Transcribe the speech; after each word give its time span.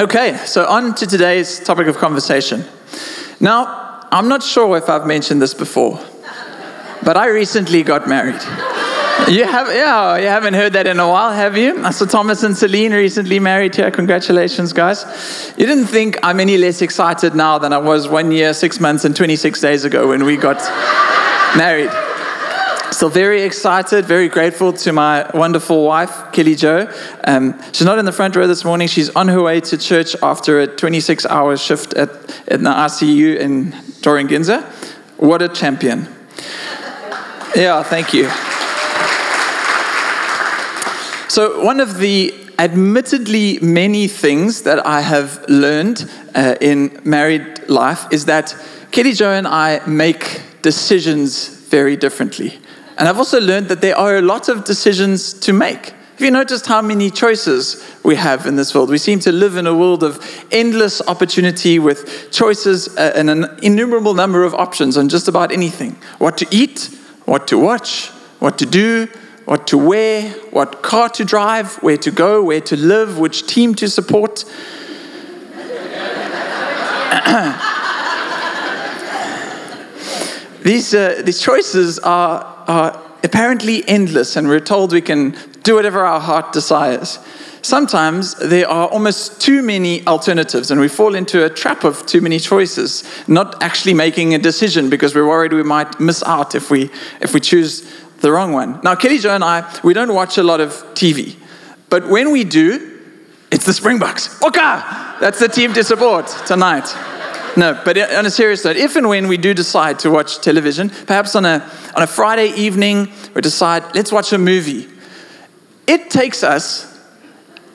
Okay, 0.00 0.34
so 0.46 0.64
on 0.64 0.94
to 0.94 1.06
today's 1.06 1.60
topic 1.60 1.86
of 1.86 1.98
conversation. 1.98 2.64
Now, 3.38 4.00
I'm 4.10 4.28
not 4.28 4.42
sure 4.42 4.78
if 4.78 4.88
I've 4.88 5.06
mentioned 5.06 5.42
this 5.42 5.52
before, 5.52 6.00
but 7.02 7.18
I 7.18 7.28
recently 7.28 7.82
got 7.82 8.08
married. 8.08 8.40
You 9.28 9.44
have, 9.44 9.68
yeah, 9.68 10.16
you 10.16 10.28
haven't 10.28 10.54
heard 10.54 10.72
that 10.72 10.86
in 10.86 10.98
a 10.98 11.06
while, 11.06 11.32
have 11.32 11.54
you? 11.58 11.76
Uh, 11.76 11.88
I 11.88 11.90
saw 11.90 12.06
Thomas 12.06 12.42
and 12.42 12.56
Celine 12.56 12.92
recently 12.92 13.40
married 13.40 13.74
here. 13.74 13.90
Congratulations, 13.90 14.72
guys. 14.72 15.04
You 15.58 15.66
didn't 15.66 15.88
think 15.88 16.16
I'm 16.22 16.40
any 16.40 16.56
less 16.56 16.80
excited 16.80 17.34
now 17.34 17.58
than 17.58 17.74
I 17.74 17.78
was 17.78 18.08
one 18.08 18.32
year, 18.32 18.54
six 18.54 18.80
months, 18.80 19.04
and 19.04 19.14
26 19.14 19.60
days 19.60 19.84
ago 19.84 20.08
when 20.08 20.24
we 20.24 20.38
got 20.38 20.56
married. 21.58 21.90
Still 23.00 23.08
very 23.08 23.40
excited, 23.40 24.04
very 24.04 24.28
grateful 24.28 24.74
to 24.74 24.92
my 24.92 25.26
wonderful 25.32 25.86
wife, 25.86 26.32
Kelly 26.32 26.54
Joe. 26.54 26.86
Um, 27.24 27.58
she's 27.72 27.86
not 27.86 27.98
in 27.98 28.04
the 28.04 28.12
front 28.12 28.36
row 28.36 28.46
this 28.46 28.62
morning. 28.62 28.88
She's 28.88 29.08
on 29.16 29.28
her 29.28 29.40
way 29.40 29.62
to 29.62 29.78
church 29.78 30.14
after 30.22 30.60
a 30.60 30.66
26 30.66 31.24
hour 31.24 31.56
shift 31.56 31.94
at, 31.94 32.10
at 32.46 32.60
the 32.60 32.68
ICU 32.68 33.38
in 33.38 33.74
Dora 34.02 34.22
Nginza. 34.22 34.64
What 35.16 35.40
a 35.40 35.48
champion. 35.48 36.08
Yeah, 37.56 37.82
thank 37.82 38.12
you. 38.12 38.28
So, 41.30 41.64
one 41.64 41.80
of 41.80 41.96
the 42.00 42.34
admittedly 42.58 43.60
many 43.62 44.08
things 44.08 44.64
that 44.64 44.86
I 44.86 45.00
have 45.00 45.42
learned 45.48 46.06
uh, 46.34 46.56
in 46.60 47.00
married 47.04 47.66
life 47.66 48.12
is 48.12 48.26
that 48.26 48.54
Kelly 48.90 49.14
Joe 49.14 49.32
and 49.32 49.46
I 49.46 49.80
make 49.86 50.42
decisions 50.60 51.48
very 51.48 51.96
differently. 51.96 52.60
And 53.00 53.08
I've 53.08 53.16
also 53.16 53.40
learned 53.40 53.68
that 53.68 53.80
there 53.80 53.96
are 53.96 54.18
a 54.18 54.22
lot 54.22 54.50
of 54.50 54.64
decisions 54.64 55.32
to 55.40 55.54
make. 55.54 55.86
Have 55.86 56.20
you 56.20 56.30
noticed 56.30 56.66
how 56.66 56.82
many 56.82 57.10
choices 57.10 57.82
we 58.04 58.14
have 58.14 58.44
in 58.44 58.56
this 58.56 58.74
world? 58.74 58.90
We 58.90 58.98
seem 58.98 59.20
to 59.20 59.32
live 59.32 59.56
in 59.56 59.66
a 59.66 59.74
world 59.74 60.02
of 60.02 60.20
endless 60.50 61.00
opportunity 61.08 61.78
with 61.78 62.30
choices 62.30 62.94
uh, 62.98 63.12
and 63.16 63.30
an 63.30 63.46
innumerable 63.62 64.12
number 64.12 64.44
of 64.44 64.52
options 64.52 64.98
on 64.98 65.08
just 65.08 65.28
about 65.28 65.50
anything 65.50 65.96
what 66.18 66.36
to 66.36 66.46
eat, 66.50 66.94
what 67.24 67.48
to 67.48 67.56
watch, 67.56 68.08
what 68.38 68.58
to 68.58 68.66
do, 68.66 69.08
what 69.46 69.66
to 69.68 69.78
wear, 69.78 70.28
what 70.50 70.82
car 70.82 71.08
to 71.08 71.24
drive, 71.24 71.76
where 71.76 71.96
to 71.96 72.10
go, 72.10 72.42
where 72.42 72.60
to 72.60 72.76
live, 72.76 73.18
which 73.18 73.46
team 73.46 73.74
to 73.76 73.88
support. 73.88 74.40
these, 80.62 80.94
uh, 80.94 81.22
these 81.24 81.40
choices 81.40 81.98
are, 82.00 82.59
are 82.70 83.02
apparently 83.24 83.86
endless, 83.88 84.36
and 84.36 84.48
we're 84.48 84.60
told 84.60 84.92
we 84.92 85.00
can 85.00 85.36
do 85.64 85.74
whatever 85.74 86.04
our 86.04 86.20
heart 86.20 86.52
desires. 86.52 87.18
Sometimes 87.62 88.36
there 88.36 88.68
are 88.68 88.88
almost 88.88 89.40
too 89.40 89.60
many 89.60 90.06
alternatives, 90.06 90.70
and 90.70 90.80
we 90.80 90.86
fall 90.88 91.16
into 91.16 91.44
a 91.44 91.50
trap 91.50 91.82
of 91.82 92.06
too 92.06 92.20
many 92.20 92.38
choices, 92.38 93.02
not 93.26 93.60
actually 93.60 93.92
making 93.92 94.34
a 94.34 94.38
decision 94.38 94.88
because 94.88 95.16
we're 95.16 95.26
worried 95.26 95.52
we 95.52 95.64
might 95.64 95.98
miss 95.98 96.22
out 96.22 96.54
if 96.54 96.70
we, 96.70 96.90
if 97.20 97.34
we 97.34 97.40
choose 97.40 97.90
the 98.20 98.30
wrong 98.30 98.52
one. 98.52 98.80
Now, 98.84 98.94
Kelly 98.94 99.18
Joe 99.18 99.34
and 99.34 99.42
I, 99.42 99.68
we 99.82 99.92
don't 99.92 100.14
watch 100.14 100.38
a 100.38 100.44
lot 100.44 100.60
of 100.60 100.72
TV, 100.94 101.34
but 101.88 102.08
when 102.08 102.30
we 102.30 102.44
do, 102.44 103.00
it's 103.50 103.66
the 103.66 103.74
Springboks. 103.74 104.40
Oka! 104.42 105.16
That's 105.20 105.40
the 105.40 105.48
team 105.48 105.72
to 105.72 105.82
support 105.82 106.28
tonight. 106.46 106.86
No, 107.56 107.80
but 107.84 107.98
on 107.98 108.26
a 108.26 108.30
serious 108.30 108.64
note, 108.64 108.76
if 108.76 108.96
and 108.96 109.08
when 109.08 109.28
we 109.28 109.36
do 109.36 109.54
decide 109.54 109.98
to 110.00 110.10
watch 110.10 110.40
television, 110.40 110.88
perhaps 110.88 111.34
on 111.34 111.44
a, 111.44 111.68
on 111.96 112.02
a 112.02 112.06
Friday 112.06 112.48
evening, 112.48 113.10
we 113.34 113.40
decide, 113.40 113.94
let's 113.94 114.12
watch 114.12 114.32
a 114.32 114.38
movie, 114.38 114.88
it 115.86 116.10
takes 116.10 116.44
us 116.44 116.86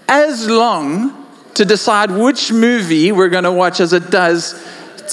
as 0.07 0.47
long 0.47 1.25
to 1.55 1.65
decide 1.65 2.11
which 2.11 2.51
movie 2.51 3.11
we're 3.11 3.29
going 3.29 3.43
to 3.43 3.51
watch 3.51 3.79
as 3.79 3.93
it 3.93 4.09
does 4.09 4.53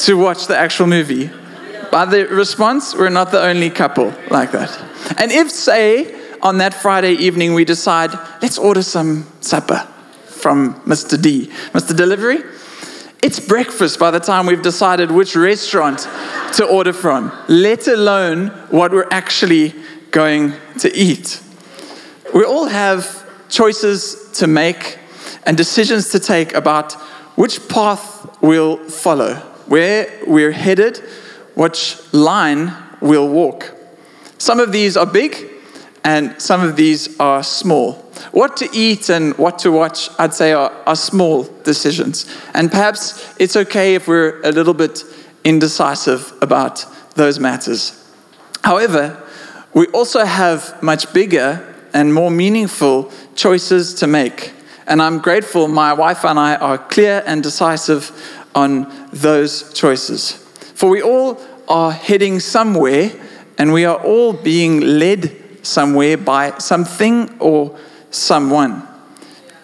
to 0.04 0.16
watch 0.16 0.46
the 0.46 0.56
actual 0.56 0.86
movie. 0.86 1.30
By 1.90 2.04
the 2.04 2.26
response, 2.28 2.94
we're 2.94 3.10
not 3.10 3.32
the 3.32 3.42
only 3.42 3.70
couple 3.70 4.14
like 4.30 4.52
that. 4.52 4.80
And 5.18 5.30
if, 5.30 5.50
say, 5.50 6.18
on 6.40 6.58
that 6.58 6.74
Friday 6.74 7.12
evening 7.12 7.54
we 7.54 7.64
decide, 7.64 8.12
let's 8.40 8.58
order 8.58 8.82
some 8.82 9.26
supper 9.40 9.86
from 10.26 10.74
Mr. 10.82 11.20
D, 11.20 11.46
Mr. 11.72 11.96
Delivery, 11.96 12.42
it's 13.22 13.38
breakfast 13.38 14.00
by 14.00 14.10
the 14.10 14.18
time 14.18 14.46
we've 14.46 14.62
decided 14.62 15.10
which 15.10 15.36
restaurant 15.36 16.00
to 16.54 16.66
order 16.66 16.92
from, 16.92 17.32
let 17.48 17.86
alone 17.86 18.48
what 18.70 18.90
we're 18.90 19.08
actually 19.12 19.74
going 20.10 20.52
to 20.80 20.94
eat. 20.94 21.40
We 22.34 22.44
all 22.44 22.66
have 22.66 23.24
choices 23.48 24.32
to 24.32 24.48
make 24.48 24.98
and 25.46 25.56
decisions 25.56 26.10
to 26.10 26.18
take 26.18 26.52
about 26.54 26.94
which 27.36 27.68
path 27.68 28.42
we'll 28.42 28.78
follow, 28.88 29.34
where 29.66 30.10
we're 30.26 30.52
headed, 30.52 30.98
which 31.54 32.00
line 32.12 32.74
we'll 33.00 33.28
walk. 33.28 33.72
Some 34.38 34.58
of 34.58 34.72
these 34.72 34.96
are 34.96 35.06
big 35.06 35.36
and 36.02 36.40
some 36.42 36.60
of 36.60 36.74
these 36.74 37.18
are 37.20 37.44
small. 37.44 38.01
What 38.32 38.56
to 38.58 38.68
eat 38.72 39.08
and 39.08 39.36
what 39.38 39.58
to 39.60 39.72
watch, 39.72 40.08
I'd 40.18 40.34
say, 40.34 40.52
are, 40.52 40.72
are 40.86 40.96
small 40.96 41.44
decisions. 41.64 42.26
And 42.54 42.70
perhaps 42.70 43.34
it's 43.38 43.56
okay 43.56 43.94
if 43.94 44.08
we're 44.08 44.40
a 44.42 44.52
little 44.52 44.74
bit 44.74 45.04
indecisive 45.44 46.32
about 46.40 46.84
those 47.14 47.38
matters. 47.38 47.98
However, 48.64 49.22
we 49.74 49.86
also 49.88 50.24
have 50.24 50.82
much 50.82 51.12
bigger 51.12 51.74
and 51.92 52.12
more 52.12 52.30
meaningful 52.30 53.10
choices 53.34 53.94
to 53.94 54.06
make. 54.06 54.52
And 54.86 55.00
I'm 55.00 55.18
grateful 55.18 55.68
my 55.68 55.92
wife 55.92 56.24
and 56.24 56.38
I 56.38 56.56
are 56.56 56.78
clear 56.78 57.22
and 57.26 57.42
decisive 57.42 58.10
on 58.54 59.08
those 59.12 59.72
choices. 59.72 60.32
For 60.74 60.88
we 60.88 61.02
all 61.02 61.40
are 61.68 61.92
heading 61.92 62.40
somewhere 62.40 63.12
and 63.58 63.72
we 63.72 63.84
are 63.84 63.96
all 63.96 64.32
being 64.32 64.80
led 64.80 65.38
somewhere 65.62 66.16
by 66.16 66.58
something 66.58 67.38
or 67.38 67.78
someone. 68.12 68.86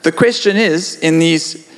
The 0.03 0.13
question 0.13 0.57
is 0.57 0.99
in 0.99 1.19
these 1.19 1.71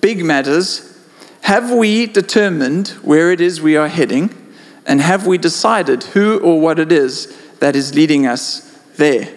big 0.00 0.24
matters, 0.24 0.98
have 1.42 1.70
we 1.70 2.06
determined 2.06 2.88
where 3.02 3.30
it 3.30 3.40
is 3.40 3.60
we 3.60 3.76
are 3.76 3.88
heading? 3.88 4.34
And 4.86 5.00
have 5.00 5.26
we 5.26 5.38
decided 5.38 6.02
who 6.02 6.38
or 6.40 6.60
what 6.60 6.78
it 6.78 6.92
is 6.92 7.36
that 7.60 7.76
is 7.76 7.94
leading 7.94 8.26
us 8.26 8.60
there? 8.96 9.34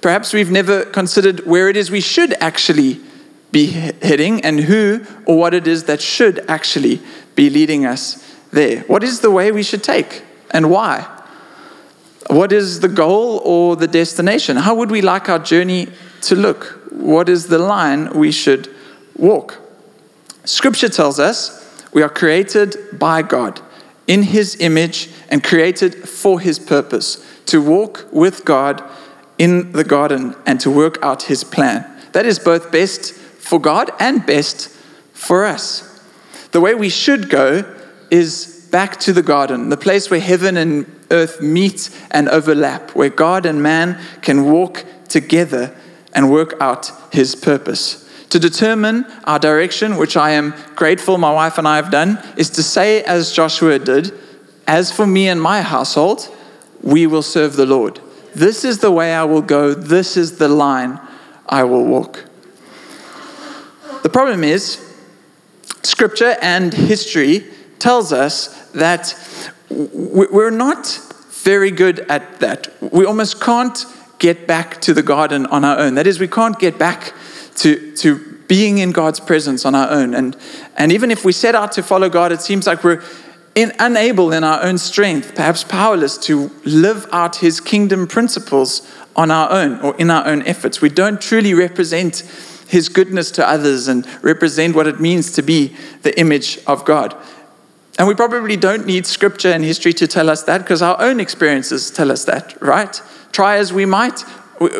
Perhaps 0.00 0.32
we've 0.32 0.50
never 0.50 0.84
considered 0.84 1.46
where 1.46 1.68
it 1.68 1.76
is 1.76 1.90
we 1.90 2.00
should 2.00 2.34
actually 2.34 3.00
be 3.52 3.66
heading 3.66 4.44
and 4.44 4.60
who 4.60 5.04
or 5.26 5.38
what 5.38 5.54
it 5.54 5.66
is 5.66 5.84
that 5.84 6.00
should 6.00 6.44
actually 6.48 7.00
be 7.34 7.50
leading 7.50 7.86
us 7.86 8.36
there. 8.50 8.80
What 8.82 9.04
is 9.04 9.20
the 9.20 9.30
way 9.30 9.52
we 9.52 9.62
should 9.62 9.82
take 9.82 10.22
and 10.50 10.70
why? 10.70 11.21
What 12.28 12.52
is 12.52 12.80
the 12.80 12.88
goal 12.88 13.38
or 13.44 13.76
the 13.76 13.88
destination? 13.88 14.56
How 14.56 14.74
would 14.74 14.90
we 14.90 15.02
like 15.02 15.28
our 15.28 15.38
journey 15.38 15.88
to 16.22 16.34
look? 16.34 16.80
What 16.90 17.28
is 17.28 17.48
the 17.48 17.58
line 17.58 18.10
we 18.12 18.30
should 18.32 18.68
walk? 19.16 19.58
Scripture 20.44 20.88
tells 20.88 21.18
us 21.18 21.58
we 21.92 22.02
are 22.02 22.08
created 22.08 22.76
by 22.98 23.22
God 23.22 23.60
in 24.06 24.22
His 24.22 24.56
image 24.60 25.10
and 25.28 25.42
created 25.42 26.08
for 26.08 26.40
His 26.40 26.58
purpose 26.58 27.24
to 27.46 27.60
walk 27.60 28.06
with 28.12 28.44
God 28.44 28.82
in 29.38 29.72
the 29.72 29.84
garden 29.84 30.34
and 30.46 30.60
to 30.60 30.70
work 30.70 30.98
out 31.02 31.24
His 31.24 31.44
plan. 31.44 31.86
That 32.12 32.26
is 32.26 32.38
both 32.38 32.70
best 32.70 33.12
for 33.12 33.60
God 33.60 33.90
and 33.98 34.24
best 34.24 34.68
for 35.12 35.44
us. 35.44 35.88
The 36.52 36.60
way 36.60 36.74
we 36.74 36.88
should 36.88 37.30
go 37.30 37.64
is 38.10 38.68
back 38.70 38.98
to 39.00 39.12
the 39.12 39.22
garden, 39.22 39.68
the 39.68 39.76
place 39.76 40.10
where 40.10 40.20
heaven 40.20 40.56
and 40.56 41.01
earth 41.12 41.40
meet 41.40 41.90
and 42.10 42.28
overlap, 42.28 42.94
where 42.96 43.10
God 43.10 43.46
and 43.46 43.62
man 43.62 44.00
can 44.22 44.50
walk 44.50 44.84
together 45.08 45.74
and 46.12 46.30
work 46.30 46.54
out 46.60 46.90
his 47.12 47.34
purpose. 47.34 48.08
To 48.30 48.38
determine 48.38 49.04
our 49.24 49.38
direction, 49.38 49.96
which 49.96 50.16
I 50.16 50.30
am 50.30 50.54
grateful 50.74 51.18
my 51.18 51.32
wife 51.32 51.58
and 51.58 51.68
I 51.68 51.76
have 51.76 51.90
done, 51.90 52.18
is 52.36 52.48
to 52.50 52.62
say, 52.62 53.02
as 53.04 53.32
Joshua 53.32 53.78
did, 53.78 54.12
As 54.66 54.90
for 54.90 55.06
me 55.06 55.28
and 55.28 55.42
my 55.42 55.60
household, 55.60 56.34
we 56.80 57.06
will 57.06 57.22
serve 57.22 57.56
the 57.56 57.66
Lord. 57.66 58.00
This 58.34 58.64
is 58.64 58.78
the 58.78 58.90
way 58.90 59.14
I 59.14 59.24
will 59.24 59.42
go, 59.42 59.74
this 59.74 60.16
is 60.16 60.38
the 60.38 60.48
line 60.48 60.98
I 61.46 61.64
will 61.64 61.84
walk. 61.84 62.24
The 64.02 64.08
problem 64.08 64.42
is, 64.44 64.80
scripture 65.82 66.36
and 66.40 66.72
history 66.72 67.44
tells 67.78 68.12
us 68.12 68.70
that 68.70 69.14
we're 69.72 70.50
not 70.50 70.86
very 71.30 71.70
good 71.70 72.00
at 72.00 72.40
that. 72.40 72.72
We 72.80 73.04
almost 73.04 73.40
can't 73.40 73.84
get 74.18 74.46
back 74.46 74.80
to 74.82 74.94
the 74.94 75.02
garden 75.02 75.46
on 75.46 75.64
our 75.64 75.78
own. 75.78 75.94
That 75.94 76.06
is, 76.06 76.20
we 76.20 76.28
can't 76.28 76.58
get 76.58 76.78
back 76.78 77.12
to, 77.56 77.94
to 77.96 78.18
being 78.46 78.78
in 78.78 78.92
God's 78.92 79.18
presence 79.18 79.64
on 79.64 79.74
our 79.74 79.90
own. 79.90 80.14
And, 80.14 80.36
and 80.76 80.92
even 80.92 81.10
if 81.10 81.24
we 81.24 81.32
set 81.32 81.54
out 81.54 81.72
to 81.72 81.82
follow 81.82 82.08
God, 82.08 82.32
it 82.32 82.40
seems 82.40 82.66
like 82.66 82.84
we're 82.84 83.02
in, 83.54 83.72
unable 83.78 84.32
in 84.32 84.44
our 84.44 84.62
own 84.62 84.78
strength, 84.78 85.34
perhaps 85.34 85.64
powerless, 85.64 86.16
to 86.18 86.50
live 86.64 87.06
out 87.12 87.36
His 87.36 87.60
kingdom 87.60 88.06
principles 88.06 88.88
on 89.16 89.30
our 89.30 89.50
own 89.50 89.80
or 89.80 89.96
in 89.96 90.10
our 90.10 90.26
own 90.26 90.42
efforts. 90.42 90.80
We 90.80 90.88
don't 90.88 91.20
truly 91.20 91.54
represent 91.54 92.22
his 92.72 92.88
goodness 92.88 93.30
to 93.32 93.46
others 93.46 93.86
and 93.86 94.06
represent 94.24 94.74
what 94.74 94.86
it 94.86 94.98
means 94.98 95.32
to 95.32 95.42
be 95.42 95.76
the 96.02 96.18
image 96.18 96.58
of 96.66 96.86
God. 96.86 97.14
And 97.98 98.08
we 98.08 98.14
probably 98.14 98.56
don't 98.56 98.86
need 98.86 99.06
scripture 99.06 99.50
and 99.50 99.62
history 99.62 99.92
to 99.94 100.06
tell 100.06 100.30
us 100.30 100.42
that 100.44 100.58
because 100.58 100.80
our 100.82 101.00
own 101.00 101.20
experiences 101.20 101.90
tell 101.90 102.10
us 102.10 102.24
that, 102.24 102.60
right? 102.60 103.00
Try 103.32 103.58
as 103.58 103.72
we 103.72 103.84
might, 103.84 104.24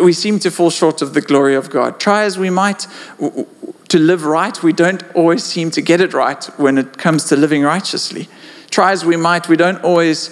we 0.03 0.13
seem 0.13 0.39
to 0.41 0.51
fall 0.51 0.71
short 0.71 1.03
of 1.03 1.13
the 1.15 1.21
glory 1.21 1.55
of 1.55 1.71
God. 1.71 2.01
Try 2.01 2.25
as 2.25 2.39
we 2.39 2.51
might 2.51 2.87
to 3.89 3.99
live 3.99 4.25
right, 4.25 4.63
we 4.63 4.73
don't 4.73 5.03
always 5.15 5.45
seem 5.45 5.71
to 5.71 5.83
get 5.83 6.01
it 6.01 6.15
right 6.15 6.43
when 6.57 6.79
it 6.79 6.97
comes 6.97 7.25
to 7.25 7.37
living 7.37 7.63
righteously. 7.63 8.27
Try 8.71 8.93
as 8.93 9.05
we 9.05 9.19
might, 9.19 9.51
we 9.51 9.57
don't 9.57 9.85
always 9.85 10.31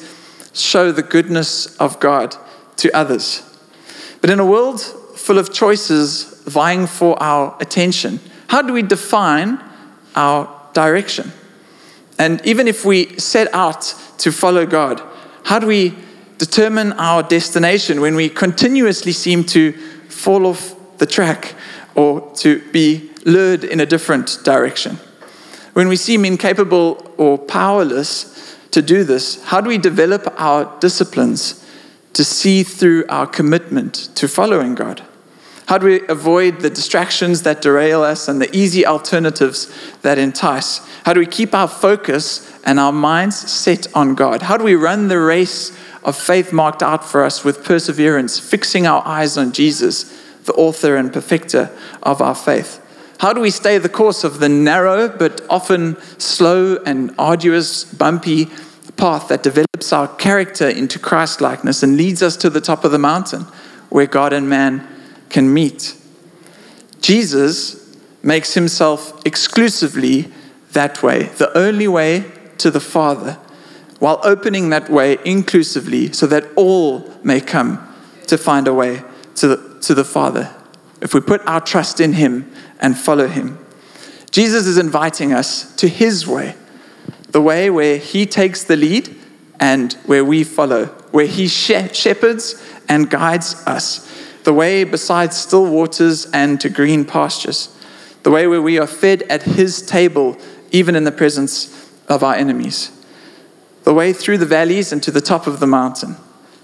show 0.55 0.93
the 0.93 1.03
goodness 1.03 1.77
of 1.77 2.01
God 2.01 2.35
to 2.77 2.91
others. 2.97 3.43
But 4.23 4.31
in 4.31 4.41
a 4.41 4.47
world 4.47 4.81
full 4.81 5.39
of 5.39 5.53
choices 5.53 6.43
vying 6.47 6.87
for 6.87 7.23
our 7.23 7.55
attention, 7.61 8.21
how 8.49 8.63
do 8.63 8.73
we 8.73 8.81
define 8.81 9.63
our 10.17 10.49
direction? 10.73 11.31
And 12.21 12.45
even 12.45 12.69
if 12.69 12.85
we 12.85 13.19
set 13.19 13.49
out 13.55 13.95
to 14.19 14.31
follow 14.31 14.67
God, 14.67 15.03
how 15.43 15.59
do 15.59 15.67
we 15.67 15.95
determine 16.37 16.93
our 16.93 17.23
destination 17.23 18.03
when 18.03 18.15
we 18.15 18.29
continuously 18.29 19.13
seem 19.13 19.43
to 19.45 19.73
fall 20.11 20.47
off 20.47 20.75
the 20.99 21.07
track 21.07 21.55
or 21.95 22.31
to 22.35 22.61
be 22.73 23.11
lured 23.25 23.65
in 23.65 23.81
a 23.81 23.87
different 23.87 24.39
direction? 24.45 24.99
When 25.73 25.89
we 25.89 25.97
seem 25.97 26.27
incapable 26.27 27.11
or 27.17 27.39
powerless 27.39 28.55
to 28.73 28.83
do 28.83 29.03
this, 29.03 29.43
how 29.45 29.63
do 29.63 29.71
we 29.71 29.79
develop 29.79 30.35
our 30.39 30.79
disciplines 30.79 31.67
to 32.13 32.23
see 32.23 32.65
through 32.65 33.07
our 33.09 33.27
commitment 33.27 33.95
to 34.17 34.29
following 34.29 34.75
God? 34.75 35.03
How 35.71 35.79
do 35.79 35.87
we 35.87 36.05
avoid 36.09 36.63
the 36.63 36.69
distractions 36.69 37.45
that 37.45 37.63
derail 37.63 38.03
us 38.03 38.27
and 38.27 38.43
the 38.43 38.53
easy 38.53 38.85
alternatives 38.85 39.73
that 40.03 40.19
entice? 40.19 40.79
How 41.05 41.13
do 41.13 41.21
we 41.21 41.27
keep 41.27 41.55
our 41.55 41.69
focus 41.69 42.53
and 42.65 42.81
our 42.81 42.91
minds 42.91 43.37
set 43.37 43.87
on 43.95 44.17
God? 44.17 44.43
How 44.43 44.57
do 44.57 44.65
we 44.65 44.75
run 44.75 45.07
the 45.07 45.21
race 45.21 45.71
of 46.03 46.17
faith 46.17 46.53
marked 46.53 46.83
out 46.83 47.05
for 47.05 47.23
us 47.23 47.45
with 47.45 47.63
perseverance, 47.63 48.37
fixing 48.37 48.85
our 48.85 49.07
eyes 49.07 49.39
on 49.39 49.53
Jesus, 49.53 50.11
the 50.43 50.55
author 50.55 50.97
and 50.97 51.13
perfecter 51.13 51.71
of 52.03 52.21
our 52.21 52.35
faith? 52.35 52.85
How 53.21 53.33
do 53.33 53.41
we 53.41 53.51
stay 53.51 53.79
the 53.79 53.89
course 53.89 54.25
of 54.25 54.41
the 54.41 54.49
narrow 54.49 55.09
but 55.09 55.41
often 55.49 55.97
slow 56.19 56.79
and 56.85 57.15
arduous, 57.17 57.85
bumpy 57.85 58.47
path 58.97 59.29
that 59.29 59.45
develops 59.45 59.93
our 59.93 60.09
character 60.17 60.69
into 60.69 60.99
Christ 60.99 61.41
likeness 61.41 61.85
and 61.85 61.97
leads 61.97 62.25
us 62.25 62.37
to 62.39 62.51
the 62.51 62.61
top 62.61 62.85
of 62.85 62.91
the 62.91 62.99
mountain 62.99 63.43
where 63.89 64.07
God 64.07 64.33
and 64.33 64.49
man 64.49 64.85
can 65.31 65.53
meet. 65.53 65.95
Jesus 67.01 67.97
makes 68.23 68.55
himself 68.55 69.25
exclusively 69.25 70.31
that 70.73 71.03
way, 71.03 71.25
the 71.25 71.57
only 71.57 71.89
way 71.89 72.31
to 72.59 72.71
the 72.71 72.81
Father, 72.81 73.39
while 73.99 74.21
opening 74.23 74.71
that 74.71 74.91
way 74.91 75.19
inclusively 75.25 76.13
so 76.13 76.27
that 76.27 76.45
all 76.57 77.11
may 77.23 77.41
come 77.41 77.87
to 78.27 78.37
find 78.37 78.69
a 78.69 78.75
way 78.75 79.03
to 79.37 79.49
the, 79.49 79.81
to 79.81 79.95
the 79.95 80.05
Father. 80.05 80.55
If 81.01 81.15
we 81.15 81.21
put 81.21 81.45
our 81.47 81.61
trust 81.61 82.01
in 82.01 82.15
him 82.15 82.53
and 82.79 82.97
follow 82.97 83.27
him, 83.27 83.59
Jesus 84.31 84.67
is 84.67 84.79
inviting 84.79 85.33
us 85.33 85.75
to 85.77 85.89
his 85.89 86.27
way, 86.27 86.55
the 87.31 87.41
way 87.41 87.71
where 87.71 87.97
he 87.97 88.27
takes 88.27 88.63
the 88.65 88.77
lead 88.77 89.17
and 89.59 89.93
where 90.07 90.25
we 90.25 90.45
follow, 90.45 90.87
where 91.11 91.27
he 91.27 91.49
shepherds 91.49 92.63
and 92.89 93.11
guides 93.11 93.55
us 93.67 94.07
the 94.45 94.53
way 94.53 94.85
beside 94.85 95.33
still 95.33 95.67
waters 95.67 96.27
and 96.33 96.61
to 96.61 96.69
green 96.69 97.05
pastures, 97.05 97.75
the 98.23 98.31
way 98.31 98.47
where 98.47 98.63
we 98.63 98.79
are 98.79 98.87
fed 98.87 99.23
at 99.25 99.43
his 99.43 99.83
table, 99.83 100.37
even 100.71 100.97
in 100.97 101.05
the 101.05 101.13
presence 101.13 101.91
of 102.09 102.23
our 102.23 102.35
enemies, 102.35 102.91
the 103.85 103.95
way 103.95 104.13
through 104.13 104.39
the 104.39 104.47
valleys 104.47 104.93
and 104.93 105.03
to 105.03 105.11
the 105.11 105.21
top 105.21 105.47
of 105.47 105.61
the 105.61 105.67
mountain, 105.67 106.17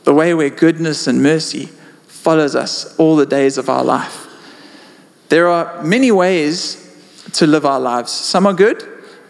the 0.04 0.14
way 0.14 0.34
where 0.34 0.50
goodness 0.50 1.06
and 1.06 1.22
mercy 1.22 1.66
follows 2.06 2.54
us 2.54 2.96
all 2.98 3.16
the 3.16 3.26
days 3.26 3.58
of 3.58 3.68
our 3.68 3.84
life. 3.84 4.26
There 5.28 5.48
are 5.48 5.82
many 5.82 6.12
ways 6.12 6.82
to 7.34 7.46
live 7.46 7.66
our 7.66 7.80
lives. 7.80 8.12
Some 8.12 8.46
are 8.46 8.54
good, 8.54 8.84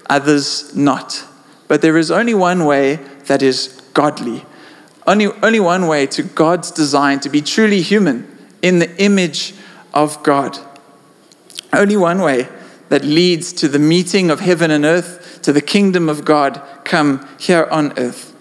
others 0.09 0.75
not. 0.77 1.25
But 1.69 1.83
there 1.83 1.97
is 1.97 2.11
only 2.11 2.35
one 2.35 2.65
way 2.65 2.97
that 3.27 3.43
is 3.43 3.69
godly. 3.95 4.45
Only, 5.07 5.27
only 5.43 5.61
one 5.61 5.87
way 5.87 6.07
to 6.09 6.23
God's 6.23 6.71
design 6.71 7.21
to 7.21 7.29
be 7.29 7.41
truly 7.41 7.81
human 7.81 8.36
in 8.67 8.81
the 8.81 9.01
image 9.01 9.55
of 9.95 10.21
God. 10.25 10.59
Only 11.73 11.97
one 11.97 12.19
way 12.19 12.49
that 12.89 13.05
leads 13.05 13.53
to 13.53 13.69
the 13.69 13.79
meeting 13.79 14.29
of 14.29 14.41
heaven 14.41 14.73
and 14.73 14.85
earth, 14.85 15.39
to 15.43 15.53
the 15.53 15.61
kingdom 15.61 16.09
of 16.09 16.25
God 16.25 16.61
come 16.83 17.29
here 17.39 17.69
on 17.71 17.97
earth. 17.97 18.35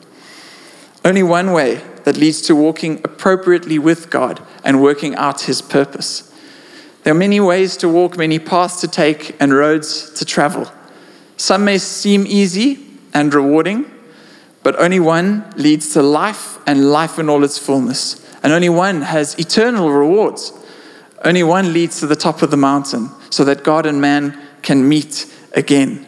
Only 1.03 1.21
one 1.21 1.51
way 1.51 1.75
that 2.05 2.17
leads 2.17 2.41
to 2.41 2.55
walking 2.55 3.01
appropriately 3.03 3.77
with 3.77 4.09
God 4.09 4.41
and 4.63 4.81
working 4.81 5.13
out 5.15 5.41
his 5.41 5.61
purpose. 5.61 6.33
There 7.03 7.13
are 7.13 7.17
many 7.17 7.39
ways 7.39 7.77
to 7.77 7.87
walk, 7.87 8.17
many 8.17 8.39
paths 8.39 8.81
to 8.81 8.87
take, 8.87 9.35
and 9.39 9.53
roads 9.53 10.09
to 10.13 10.25
travel. 10.25 10.71
Some 11.37 11.65
may 11.65 11.77
seem 11.77 12.25
easy 12.25 12.83
and 13.13 13.31
rewarding, 13.31 13.85
but 14.63 14.75
only 14.79 14.99
one 14.99 15.53
leads 15.55 15.93
to 15.93 16.01
life 16.01 16.57
and 16.65 16.91
life 16.91 17.19
in 17.19 17.29
all 17.29 17.43
its 17.43 17.59
fullness 17.59 18.24
and 18.45 18.53
only 18.53 18.69
one 18.69 19.01
has 19.01 19.33
eternal 19.39 19.89
rewards. 19.89 20.53
Only 21.23 21.41
one 21.41 21.73
leads 21.73 21.99
to 22.01 22.05
the 22.05 22.15
top 22.15 22.43
of 22.43 22.51
the 22.51 22.57
mountain 22.57 23.09
so 23.31 23.43
that 23.43 23.63
God 23.63 23.87
and 23.87 23.99
man 23.99 24.39
can 24.61 24.87
meet 24.87 25.25
again. 25.53 26.05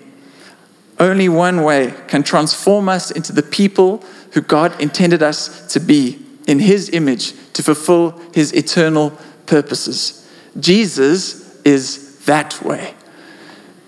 Only 0.99 1.29
one 1.29 1.63
way 1.63 1.95
can 2.07 2.21
transform 2.21 2.89
us 2.89 3.09
into 3.09 3.33
the 3.33 3.41
people 3.41 4.03
who 4.33 4.41
God 4.41 4.79
intended 4.79 5.23
us 5.23 5.65
to 5.73 5.79
be 5.79 6.23
in 6.45 6.59
His 6.59 6.91
image 6.91 7.33
to 7.53 7.63
fulfill 7.63 8.11
His 8.35 8.53
eternal 8.53 9.17
purposes. 9.47 10.29
Jesus 10.59 11.59
is 11.63 12.19
that 12.25 12.61
way. 12.61 12.93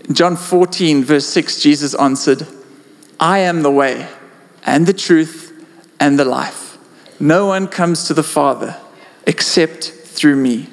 In 0.05 0.15
John 0.15 0.35
14, 0.35 1.03
verse 1.03 1.27
6, 1.27 1.61
Jesus 1.61 1.93
answered, 1.93 2.47
I 3.19 3.39
am 3.39 3.61
the 3.61 3.69
way 3.69 4.07
and 4.65 4.87
the 4.87 4.93
truth 4.93 5.53
and 5.99 6.17
the 6.17 6.25
life. 6.25 6.68
No 7.19 7.47
one 7.47 7.67
comes 7.67 8.05
to 8.05 8.13
the 8.13 8.23
Father 8.23 8.77
except 9.25 9.83
through 9.83 10.37
me. 10.37 10.67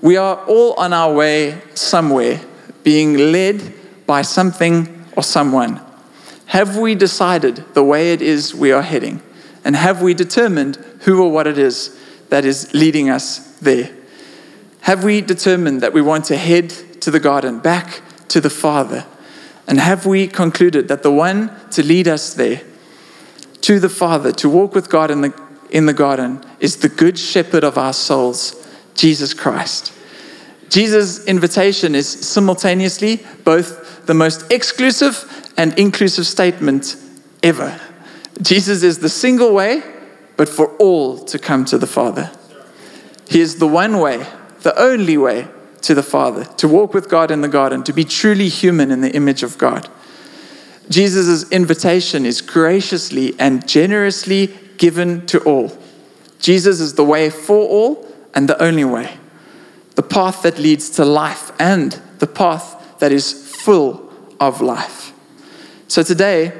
We 0.00 0.16
are 0.16 0.36
all 0.46 0.74
on 0.74 0.92
our 0.92 1.12
way 1.12 1.60
somewhere, 1.74 2.40
being 2.84 3.32
led 3.32 3.74
by 4.06 4.22
something 4.22 5.04
or 5.16 5.22
someone. 5.22 5.80
Have 6.46 6.76
we 6.76 6.94
decided 6.94 7.64
the 7.74 7.84
way 7.84 8.12
it 8.12 8.22
is 8.22 8.54
we 8.54 8.72
are 8.72 8.82
heading? 8.82 9.22
And 9.64 9.76
have 9.76 10.02
we 10.02 10.14
determined 10.14 10.76
who 11.00 11.22
or 11.22 11.30
what 11.30 11.46
it 11.46 11.58
is 11.58 11.98
that 12.28 12.44
is 12.44 12.72
leading 12.72 13.10
us 13.10 13.56
there? 13.58 13.90
Have 14.82 15.04
we 15.04 15.20
determined 15.20 15.80
that 15.82 15.92
we 15.92 16.00
want 16.00 16.24
to 16.26 16.36
head 16.36 16.70
to 17.00 17.10
the 17.10 17.20
garden, 17.20 17.58
back 17.58 18.00
to 18.28 18.40
the 18.40 18.50
Father? 18.50 19.04
And 19.66 19.78
have 19.78 20.06
we 20.06 20.26
concluded 20.26 20.88
that 20.88 21.02
the 21.02 21.12
one 21.12 21.50
to 21.72 21.82
lead 21.82 22.08
us 22.08 22.34
there 22.34 22.62
to 23.62 23.78
the 23.78 23.88
Father, 23.88 24.32
to 24.32 24.48
walk 24.48 24.74
with 24.74 24.88
God 24.88 25.10
in 25.10 25.20
the, 25.20 25.42
in 25.70 25.86
the 25.86 25.92
garden, 25.92 26.44
is 26.60 26.78
the 26.78 26.88
good 26.88 27.18
shepherd 27.18 27.64
of 27.64 27.78
our 27.78 27.92
souls, 27.92 28.54
Jesus 28.94 29.34
Christ. 29.34 29.92
Jesus' 30.68 31.24
invitation 31.26 31.94
is 31.94 32.08
simultaneously 32.08 33.20
both 33.44 34.06
the 34.06 34.14
most 34.14 34.50
exclusive 34.52 35.52
and 35.56 35.76
inclusive 35.78 36.26
statement 36.26 36.96
ever. 37.42 37.78
Jesus 38.40 38.82
is 38.82 39.00
the 39.00 39.08
single 39.08 39.52
way, 39.52 39.82
but 40.36 40.48
for 40.48 40.68
all 40.76 41.18
to 41.24 41.38
come 41.38 41.64
to 41.66 41.76
the 41.76 41.86
Father. 41.86 42.30
He 43.28 43.40
is 43.40 43.58
the 43.58 43.66
one 43.66 43.98
way, 43.98 44.26
the 44.62 44.78
only 44.80 45.18
way 45.18 45.48
to 45.82 45.94
the 45.94 46.02
Father, 46.02 46.44
to 46.44 46.68
walk 46.68 46.94
with 46.94 47.08
God 47.08 47.30
in 47.30 47.40
the 47.40 47.48
garden, 47.48 47.82
to 47.84 47.92
be 47.92 48.04
truly 48.04 48.48
human 48.48 48.90
in 48.90 49.00
the 49.00 49.14
image 49.14 49.42
of 49.42 49.58
God. 49.58 49.88
Jesus' 50.90 51.48
invitation 51.50 52.26
is 52.26 52.40
graciously 52.40 53.34
and 53.38 53.66
generously 53.66 54.48
given 54.76 55.24
to 55.26 55.38
all. 55.44 55.72
Jesus 56.40 56.80
is 56.80 56.94
the 56.94 57.04
way 57.04 57.30
for 57.30 57.68
all 57.68 58.06
and 58.34 58.48
the 58.48 58.60
only 58.62 58.84
way, 58.84 59.16
the 59.94 60.02
path 60.02 60.42
that 60.42 60.58
leads 60.58 60.90
to 60.90 61.04
life 61.04 61.52
and 61.60 62.00
the 62.18 62.26
path 62.26 62.98
that 62.98 63.12
is 63.12 63.32
full 63.32 64.12
of 64.40 64.60
life. 64.60 65.12
So 65.86 66.02
today, 66.02 66.52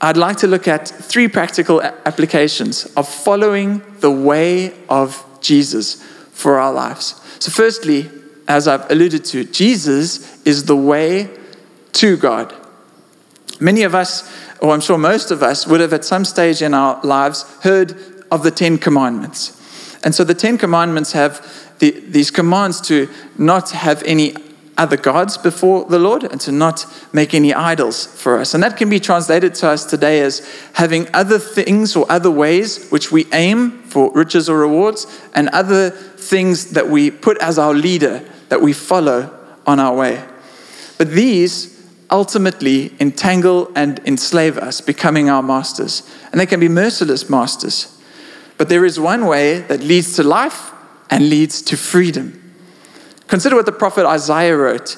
I'd 0.00 0.16
like 0.16 0.36
to 0.38 0.46
look 0.46 0.68
at 0.68 0.86
three 0.86 1.28
practical 1.28 1.80
applications 1.82 2.84
of 2.96 3.08
following 3.08 3.82
the 4.00 4.10
way 4.10 4.74
of 4.88 5.24
Jesus 5.40 6.02
for 6.32 6.58
our 6.58 6.72
lives. 6.72 7.20
So, 7.38 7.50
firstly, 7.50 8.10
as 8.46 8.68
I've 8.68 8.90
alluded 8.90 9.24
to, 9.26 9.44
Jesus 9.44 10.44
is 10.44 10.64
the 10.64 10.76
way 10.76 11.30
to 11.92 12.16
God. 12.16 12.54
Many 13.60 13.82
of 13.82 13.94
us, 13.94 14.30
or 14.60 14.72
I'm 14.72 14.80
sure 14.80 14.98
most 14.98 15.30
of 15.30 15.42
us, 15.42 15.66
would 15.66 15.80
have 15.80 15.92
at 15.92 16.04
some 16.04 16.24
stage 16.24 16.62
in 16.62 16.74
our 16.74 17.00
lives 17.02 17.42
heard 17.62 17.96
of 18.30 18.42
the 18.42 18.50
Ten 18.50 18.78
Commandments. 18.78 19.60
And 20.04 20.14
so 20.14 20.24
the 20.24 20.34
Ten 20.34 20.58
Commandments 20.58 21.12
have 21.12 21.40
the, 21.78 21.90
these 21.90 22.30
commands 22.30 22.80
to 22.82 23.08
not 23.38 23.70
have 23.70 24.02
any 24.04 24.34
other 24.76 24.96
gods 24.96 25.38
before 25.38 25.84
the 25.84 25.98
Lord 25.98 26.24
and 26.24 26.40
to 26.40 26.52
not 26.52 26.84
make 27.12 27.32
any 27.32 27.54
idols 27.54 28.06
for 28.06 28.38
us. 28.38 28.54
And 28.54 28.62
that 28.62 28.76
can 28.76 28.90
be 28.90 28.98
translated 28.98 29.54
to 29.56 29.68
us 29.68 29.84
today 29.84 30.20
as 30.20 30.46
having 30.72 31.06
other 31.14 31.38
things 31.38 31.94
or 31.94 32.10
other 32.10 32.30
ways 32.30 32.88
which 32.90 33.12
we 33.12 33.26
aim 33.32 33.82
for 33.84 34.12
riches 34.12 34.48
or 34.48 34.58
rewards, 34.58 35.06
and 35.34 35.48
other 35.50 35.90
things 35.90 36.70
that 36.72 36.88
we 36.88 37.10
put 37.10 37.38
as 37.38 37.58
our 37.58 37.74
leader 37.74 38.24
that 38.48 38.60
we 38.60 38.72
follow 38.72 39.30
on 39.66 39.78
our 39.78 39.94
way. 39.94 40.24
But 40.98 41.10
these 41.10 41.73
ultimately 42.10 42.94
entangle 43.00 43.70
and 43.74 44.00
enslave 44.06 44.58
us, 44.58 44.80
becoming 44.80 45.28
our 45.28 45.42
masters. 45.42 46.08
And 46.30 46.40
they 46.40 46.46
can 46.46 46.60
be 46.60 46.68
merciless 46.68 47.28
masters. 47.30 48.00
But 48.56 48.68
there 48.68 48.84
is 48.84 49.00
one 49.00 49.26
way 49.26 49.60
that 49.60 49.80
leads 49.80 50.16
to 50.16 50.22
life 50.22 50.72
and 51.10 51.28
leads 51.28 51.62
to 51.62 51.76
freedom. 51.76 52.40
Consider 53.26 53.56
what 53.56 53.66
the 53.66 53.72
prophet 53.72 54.06
Isaiah 54.06 54.56
wrote. 54.56 54.96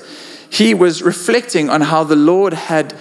He 0.50 0.74
was 0.74 1.02
reflecting 1.02 1.70
on 1.70 1.80
how 1.82 2.04
the 2.04 2.16
Lord 2.16 2.52
had 2.52 2.94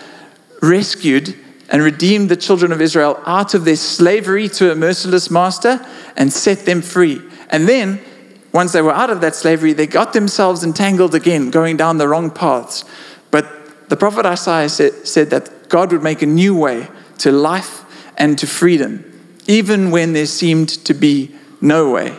rescued 0.61 1.35
and 1.69 1.81
redeemed 1.81 2.29
the 2.29 2.35
children 2.35 2.71
of 2.71 2.81
Israel 2.81 3.21
out 3.25 3.53
of 3.53 3.65
their 3.65 3.75
slavery 3.75 4.47
to 4.49 4.71
a 4.71 4.75
merciless 4.75 5.31
master 5.31 5.85
and 6.15 6.31
set 6.31 6.59
them 6.59 6.81
free. 6.81 7.21
And 7.49 7.67
then, 7.67 8.01
once 8.53 8.71
they 8.71 8.81
were 8.81 8.93
out 8.93 9.09
of 9.09 9.21
that 9.21 9.35
slavery, 9.35 9.73
they 9.73 9.87
got 9.87 10.13
themselves 10.13 10.63
entangled 10.63 11.15
again, 11.15 11.49
going 11.49 11.75
down 11.75 11.97
the 11.97 12.07
wrong 12.07 12.31
paths. 12.31 12.85
The 13.87 13.97
prophet 13.97 14.25
Isaiah 14.25 14.69
said, 14.69 15.07
said 15.07 15.29
that 15.29 15.69
God 15.69 15.91
would 15.91 16.03
make 16.03 16.21
a 16.21 16.27
new 16.27 16.55
way 16.55 16.87
to 17.19 17.31
life 17.31 17.83
and 18.17 18.37
to 18.39 18.47
freedom, 18.47 19.03
even 19.47 19.91
when 19.91 20.13
there 20.13 20.25
seemed 20.25 20.69
to 20.69 20.93
be 20.93 21.35
no 21.61 21.91
way. 21.91 22.17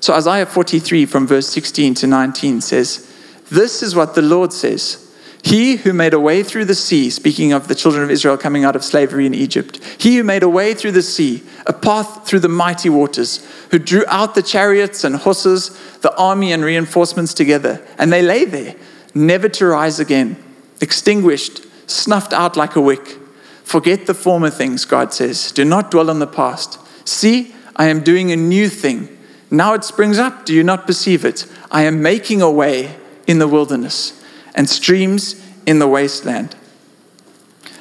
So 0.00 0.14
Isaiah 0.14 0.46
43 0.46 1.06
from 1.06 1.26
verse 1.26 1.48
16 1.48 1.94
to 1.94 2.06
19 2.06 2.60
says, 2.60 3.12
This 3.50 3.82
is 3.82 3.94
what 3.94 4.14
the 4.14 4.22
Lord 4.22 4.52
says. 4.52 4.98
He 5.44 5.74
who 5.74 5.92
made 5.92 6.14
a 6.14 6.20
way 6.20 6.44
through 6.44 6.66
the 6.66 6.74
sea, 6.74 7.10
speaking 7.10 7.52
of 7.52 7.66
the 7.66 7.74
children 7.74 8.04
of 8.04 8.10
Israel 8.10 8.38
coming 8.38 8.64
out 8.64 8.76
of 8.76 8.84
slavery 8.84 9.26
in 9.26 9.34
Egypt, 9.34 9.80
he 9.98 10.16
who 10.16 10.22
made 10.22 10.44
a 10.44 10.48
way 10.48 10.72
through 10.72 10.92
the 10.92 11.02
sea, 11.02 11.42
a 11.66 11.72
path 11.72 12.26
through 12.26 12.40
the 12.40 12.48
mighty 12.48 12.88
waters, 12.88 13.44
who 13.72 13.78
drew 13.80 14.04
out 14.06 14.36
the 14.36 14.42
chariots 14.42 15.02
and 15.02 15.16
horses, 15.16 15.70
the 16.00 16.16
army 16.16 16.52
and 16.52 16.64
reinforcements 16.64 17.34
together, 17.34 17.84
and 17.98 18.12
they 18.12 18.22
lay 18.22 18.44
there, 18.44 18.76
never 19.14 19.48
to 19.48 19.66
rise 19.66 19.98
again, 19.98 20.36
extinguished, 20.82 21.64
snuffed 21.88 22.32
out 22.32 22.56
like 22.56 22.76
a 22.76 22.80
wick. 22.80 23.18
Forget 23.64 24.06
the 24.06 24.14
former 24.14 24.50
things, 24.50 24.84
God 24.84 25.14
says. 25.14 25.52
Do 25.52 25.64
not 25.64 25.90
dwell 25.90 26.10
on 26.10 26.18
the 26.18 26.26
past. 26.26 26.78
See, 27.08 27.54
I 27.76 27.86
am 27.86 28.02
doing 28.02 28.30
a 28.30 28.36
new 28.36 28.68
thing. 28.68 29.16
Now 29.50 29.74
it 29.74 29.84
springs 29.84 30.18
up. 30.18 30.44
Do 30.44 30.52
you 30.52 30.62
not 30.62 30.86
perceive 30.86 31.24
it? 31.24 31.46
I 31.70 31.82
am 31.82 32.02
making 32.02 32.42
a 32.42 32.50
way 32.50 32.96
in 33.26 33.38
the 33.38 33.48
wilderness 33.48 34.22
and 34.54 34.68
streams 34.68 35.40
in 35.64 35.78
the 35.78 35.88
wasteland. 35.88 36.56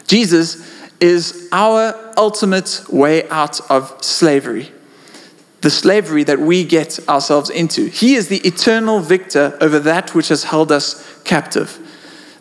Jesus 0.08 0.68
is 1.00 1.50
our 1.52 2.14
ultimate 2.16 2.84
way 2.90 3.28
out 3.30 3.60
of 3.72 4.04
slavery, 4.04 4.72
the 5.62 5.70
slavery 5.70 6.24
that 6.24 6.40
we 6.40 6.64
get 6.64 7.00
ourselves 7.10 7.50
into. 7.50 7.88
He 7.88 8.16
is 8.16 8.28
the 8.28 8.40
eternal 8.40 9.00
victor 9.00 9.58
over 9.60 9.80
that 9.80 10.14
which 10.14 10.28
has 10.28 10.44
held 10.46 10.72
us 10.72 11.22
captive. 11.24 11.80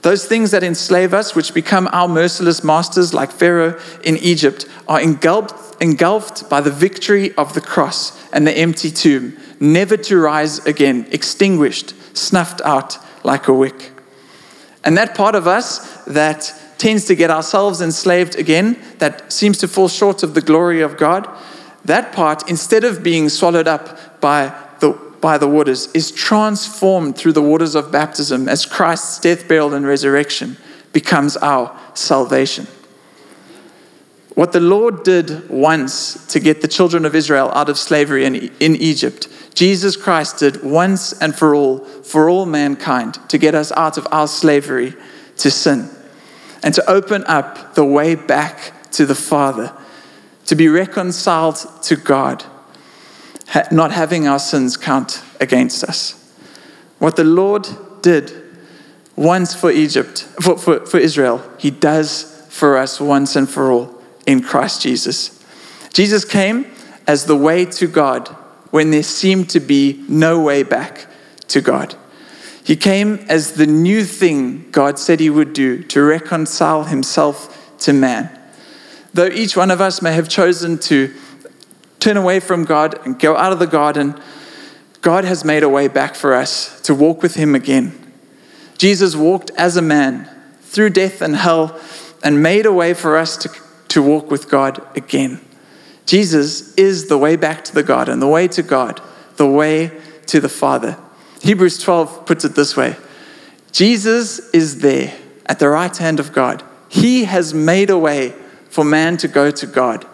Those 0.02 0.25
things 0.25 0.50
that 0.52 0.62
enslave 0.62 1.12
us, 1.12 1.35
which 1.35 1.52
become 1.52 1.88
our 1.92 2.09
merciless 2.09 2.64
masters, 2.64 3.12
like 3.12 3.30
Pharaoh 3.30 3.78
in 4.02 4.16
Egypt, 4.19 4.66
are 4.88 5.00
engulfed, 5.00 5.83
engulfed 5.83 6.49
by 6.49 6.61
the 6.61 6.71
victory 6.71 7.35
of 7.35 7.52
the 7.52 7.61
cross 7.61 8.19
and 8.33 8.47
the 8.47 8.57
empty 8.57 8.90
tomb, 8.90 9.37
never 9.59 9.97
to 9.99 10.19
rise 10.19 10.64
again, 10.66 11.07
extinguished, 11.11 11.95
snuffed 12.16 12.62
out 12.62 12.97
like 13.25 13.47
a 13.47 13.52
wick. 13.52 13.92
And 14.85 14.97
that 14.97 15.14
part 15.14 15.35
of 15.35 15.47
us 15.47 16.04
that 16.04 16.54
tends 16.78 17.04
to 17.04 17.14
get 17.14 17.30
ourselves 17.30 17.83
enslaved 17.83 18.37
again, 18.37 18.78
that 18.99 19.30
seems 19.30 19.59
to 19.59 19.69
fall 19.69 19.88
short 19.88 20.23
of 20.23 20.33
the 20.33 20.40
glory 20.40 20.80
of 20.80 20.97
God, 20.97 21.28
that 21.85 22.12
part, 22.12 22.49
instead 22.49 22.85
of 22.85 23.02
being 23.02 23.28
swallowed 23.28 23.69
up 23.69 24.21
by 24.23 24.54
by 25.20 25.38
the 25.38 25.48
waters, 25.48 25.88
is 25.92 26.10
transformed 26.10 27.16
through 27.16 27.32
the 27.32 27.42
waters 27.42 27.74
of 27.74 27.92
baptism 27.92 28.48
as 28.48 28.66
Christ's 28.66 29.18
death, 29.20 29.46
burial, 29.46 29.74
and 29.74 29.86
resurrection 29.86 30.56
becomes 30.92 31.36
our 31.36 31.78
salvation. 31.94 32.66
What 34.34 34.52
the 34.52 34.60
Lord 34.60 35.02
did 35.02 35.50
once 35.50 36.26
to 36.28 36.40
get 36.40 36.62
the 36.62 36.68
children 36.68 37.04
of 37.04 37.14
Israel 37.14 37.50
out 37.52 37.68
of 37.68 37.78
slavery 37.78 38.24
in, 38.24 38.34
in 38.60 38.76
Egypt, 38.76 39.28
Jesus 39.54 39.96
Christ 39.96 40.38
did 40.38 40.62
once 40.62 41.12
and 41.20 41.34
for 41.34 41.54
all, 41.54 41.80
for 41.80 42.30
all 42.30 42.46
mankind, 42.46 43.18
to 43.28 43.38
get 43.38 43.54
us 43.54 43.72
out 43.72 43.98
of 43.98 44.06
our 44.10 44.28
slavery 44.28 44.94
to 45.38 45.50
sin 45.50 45.90
and 46.62 46.72
to 46.74 46.90
open 46.90 47.24
up 47.26 47.74
the 47.74 47.84
way 47.84 48.14
back 48.14 48.90
to 48.92 49.04
the 49.06 49.14
Father, 49.14 49.72
to 50.46 50.54
be 50.54 50.68
reconciled 50.68 51.56
to 51.82 51.96
God, 51.96 52.44
not 53.71 53.92
having 53.92 54.28
our 54.28 54.38
sins 54.38 54.76
count 54.76 55.23
against 55.40 55.85
us. 55.85 56.16
What 56.99 57.16
the 57.16 57.25
Lord 57.25 57.69
did 58.02 58.33
once 59.16 59.54
for 59.54 59.71
Egypt, 59.71 60.21
for, 60.40 60.57
for, 60.57 60.87
for 60.87 60.99
Israel, 60.99 61.42
He 61.59 61.71
does 61.71 62.47
for 62.49 62.76
us 62.76 63.00
once 63.00 63.37
and 63.37 63.49
for 63.49 63.71
all 63.71 64.02
in 64.26 64.42
Christ 64.42 64.83
Jesus. 64.83 65.45
Jesus 65.92 66.25
came 66.25 66.66
as 67.07 67.26
the 67.26 67.37
way 67.37 67.64
to 67.64 67.87
God 67.87 68.28
when 68.71 68.90
there 68.90 69.02
seemed 69.02 69.50
to 69.50 69.61
be 69.61 70.04
no 70.09 70.40
way 70.40 70.62
back 70.62 71.07
to 71.49 71.61
God. 71.61 71.97
He 72.62 72.76
came 72.76 73.14
as 73.28 73.54
the 73.54 73.66
new 73.66 74.04
thing 74.04 74.71
God 74.71 74.99
said 74.99 75.19
he 75.19 75.30
would 75.30 75.52
do 75.52 75.83
to 75.85 76.02
reconcile 76.02 76.85
himself 76.85 77.76
to 77.80 77.92
man. 77.92 78.30
Though 79.12 79.26
each 79.26 79.57
one 79.57 79.71
of 79.71 79.80
us 79.80 80.02
may 80.02 80.12
have 80.12 80.28
chosen 80.28 80.78
to 80.78 81.12
turn 82.00 82.16
away 82.16 82.40
from 82.40 82.64
God 82.64 82.99
and 83.04 83.19
go 83.19 83.37
out 83.37 83.52
of 83.52 83.59
the 83.59 83.66
garden, 83.66 84.21
God 85.00 85.25
has 85.25 85.45
made 85.45 85.62
a 85.62 85.69
way 85.69 85.88
back 85.88 86.14
for 86.14 86.35
us 86.35 86.80
to 86.83 86.95
walk 86.95 87.23
with 87.23 87.35
him 87.35 87.54
again. 87.54 87.97
Jesus 88.78 89.14
walked 89.14 89.50
as 89.57 89.76
a 89.76 89.83
man 89.83 90.28
through 90.62 90.90
death 90.90 91.21
and 91.21 91.37
hell 91.37 91.78
and 92.23 92.42
made 92.42 92.66
a 92.66 92.73
way 92.73 92.95
for 92.95 93.16
us 93.16 93.37
to 93.38 93.49
to 93.90 94.02
walk 94.02 94.30
with 94.30 94.49
God 94.49 94.80
again. 94.97 95.40
Jesus 96.07 96.75
is 96.76 97.09
the 97.09 97.19
way 97.19 97.37
back 97.37 97.64
to 97.64 97.75
the 97.75 97.83
garden, 97.83 98.21
the 98.21 98.28
way 98.28 98.49
to 98.49 98.62
God, 98.62 99.00
the 99.37 99.47
way 99.47 100.00
to 100.26 100.40
the 100.40 100.49
Father. 100.49 100.97
Hebrews 101.42 101.78
12 101.78 102.25
puts 102.25 102.45
it 102.45 102.54
this 102.54 102.76
way 102.76 102.97
Jesus 103.73 104.38
is 104.50 104.80
there 104.80 105.14
at 105.47 105.59
the 105.59 105.69
right 105.69 105.95
hand 105.97 106.19
of 106.19 106.33
God. 106.33 106.62
He 106.88 107.25
has 107.25 107.52
made 107.52 107.90
a 107.90 107.99
way 107.99 108.30
for 108.69 108.85
man 108.85 109.16
to 109.19 109.28
go 109.28 109.50
to 109.50 109.66
God. 109.66 110.07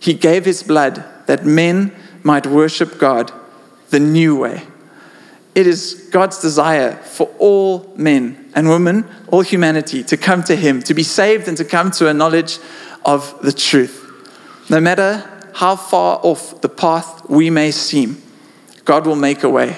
He 0.00 0.14
gave 0.14 0.44
his 0.44 0.62
blood 0.62 1.04
that 1.28 1.44
men 1.44 1.94
might 2.22 2.46
worship 2.46 2.98
God 2.98 3.30
the 3.90 4.00
new 4.00 4.34
way. 4.34 4.66
It 5.54 5.66
is 5.66 6.08
God's 6.10 6.40
desire 6.40 6.92
for 6.92 7.28
all 7.38 7.92
men 7.96 8.50
and 8.54 8.68
women, 8.68 9.04
all 9.28 9.42
humanity, 9.42 10.02
to 10.04 10.16
come 10.16 10.42
to 10.44 10.56
Him, 10.56 10.82
to 10.82 10.94
be 10.94 11.02
saved 11.02 11.48
and 11.48 11.56
to 11.56 11.64
come 11.64 11.90
to 11.92 12.08
a 12.08 12.14
knowledge 12.14 12.58
of 13.04 13.40
the 13.42 13.52
truth. 13.52 14.04
No 14.70 14.80
matter 14.80 15.28
how 15.54 15.76
far 15.76 16.20
off 16.22 16.60
the 16.60 16.68
path 16.68 17.28
we 17.28 17.50
may 17.50 17.70
seem, 17.70 18.22
God 18.84 19.06
will 19.06 19.16
make 19.16 19.42
a 19.42 19.50
way. 19.50 19.76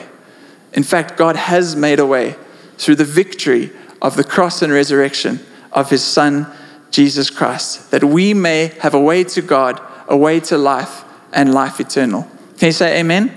In 0.72 0.82
fact, 0.82 1.16
God 1.16 1.36
has 1.36 1.74
made 1.74 1.98
a 1.98 2.06
way 2.06 2.36
through 2.78 2.96
the 2.96 3.04
victory 3.04 3.72
of 4.00 4.16
the 4.16 4.24
cross 4.24 4.62
and 4.62 4.72
resurrection 4.72 5.40
of 5.72 5.90
his 5.90 6.04
Son, 6.04 6.46
Jesus 6.90 7.30
Christ, 7.30 7.90
that 7.90 8.04
we 8.04 8.34
may 8.34 8.72
have 8.80 8.94
a 8.94 9.00
way 9.00 9.24
to 9.24 9.42
God, 9.42 9.80
a 10.08 10.16
way 10.16 10.40
to 10.40 10.56
life, 10.58 11.04
and 11.32 11.54
life 11.54 11.80
eternal. 11.80 12.22
Can 12.58 12.66
you 12.66 12.72
say 12.72 13.00
amen? 13.00 13.32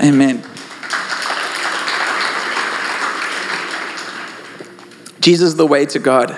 Amen. 0.00 0.42
amen. 0.42 0.44
Jesus, 5.20 5.54
the 5.54 5.66
way 5.66 5.84
to 5.86 5.98
God. 5.98 6.36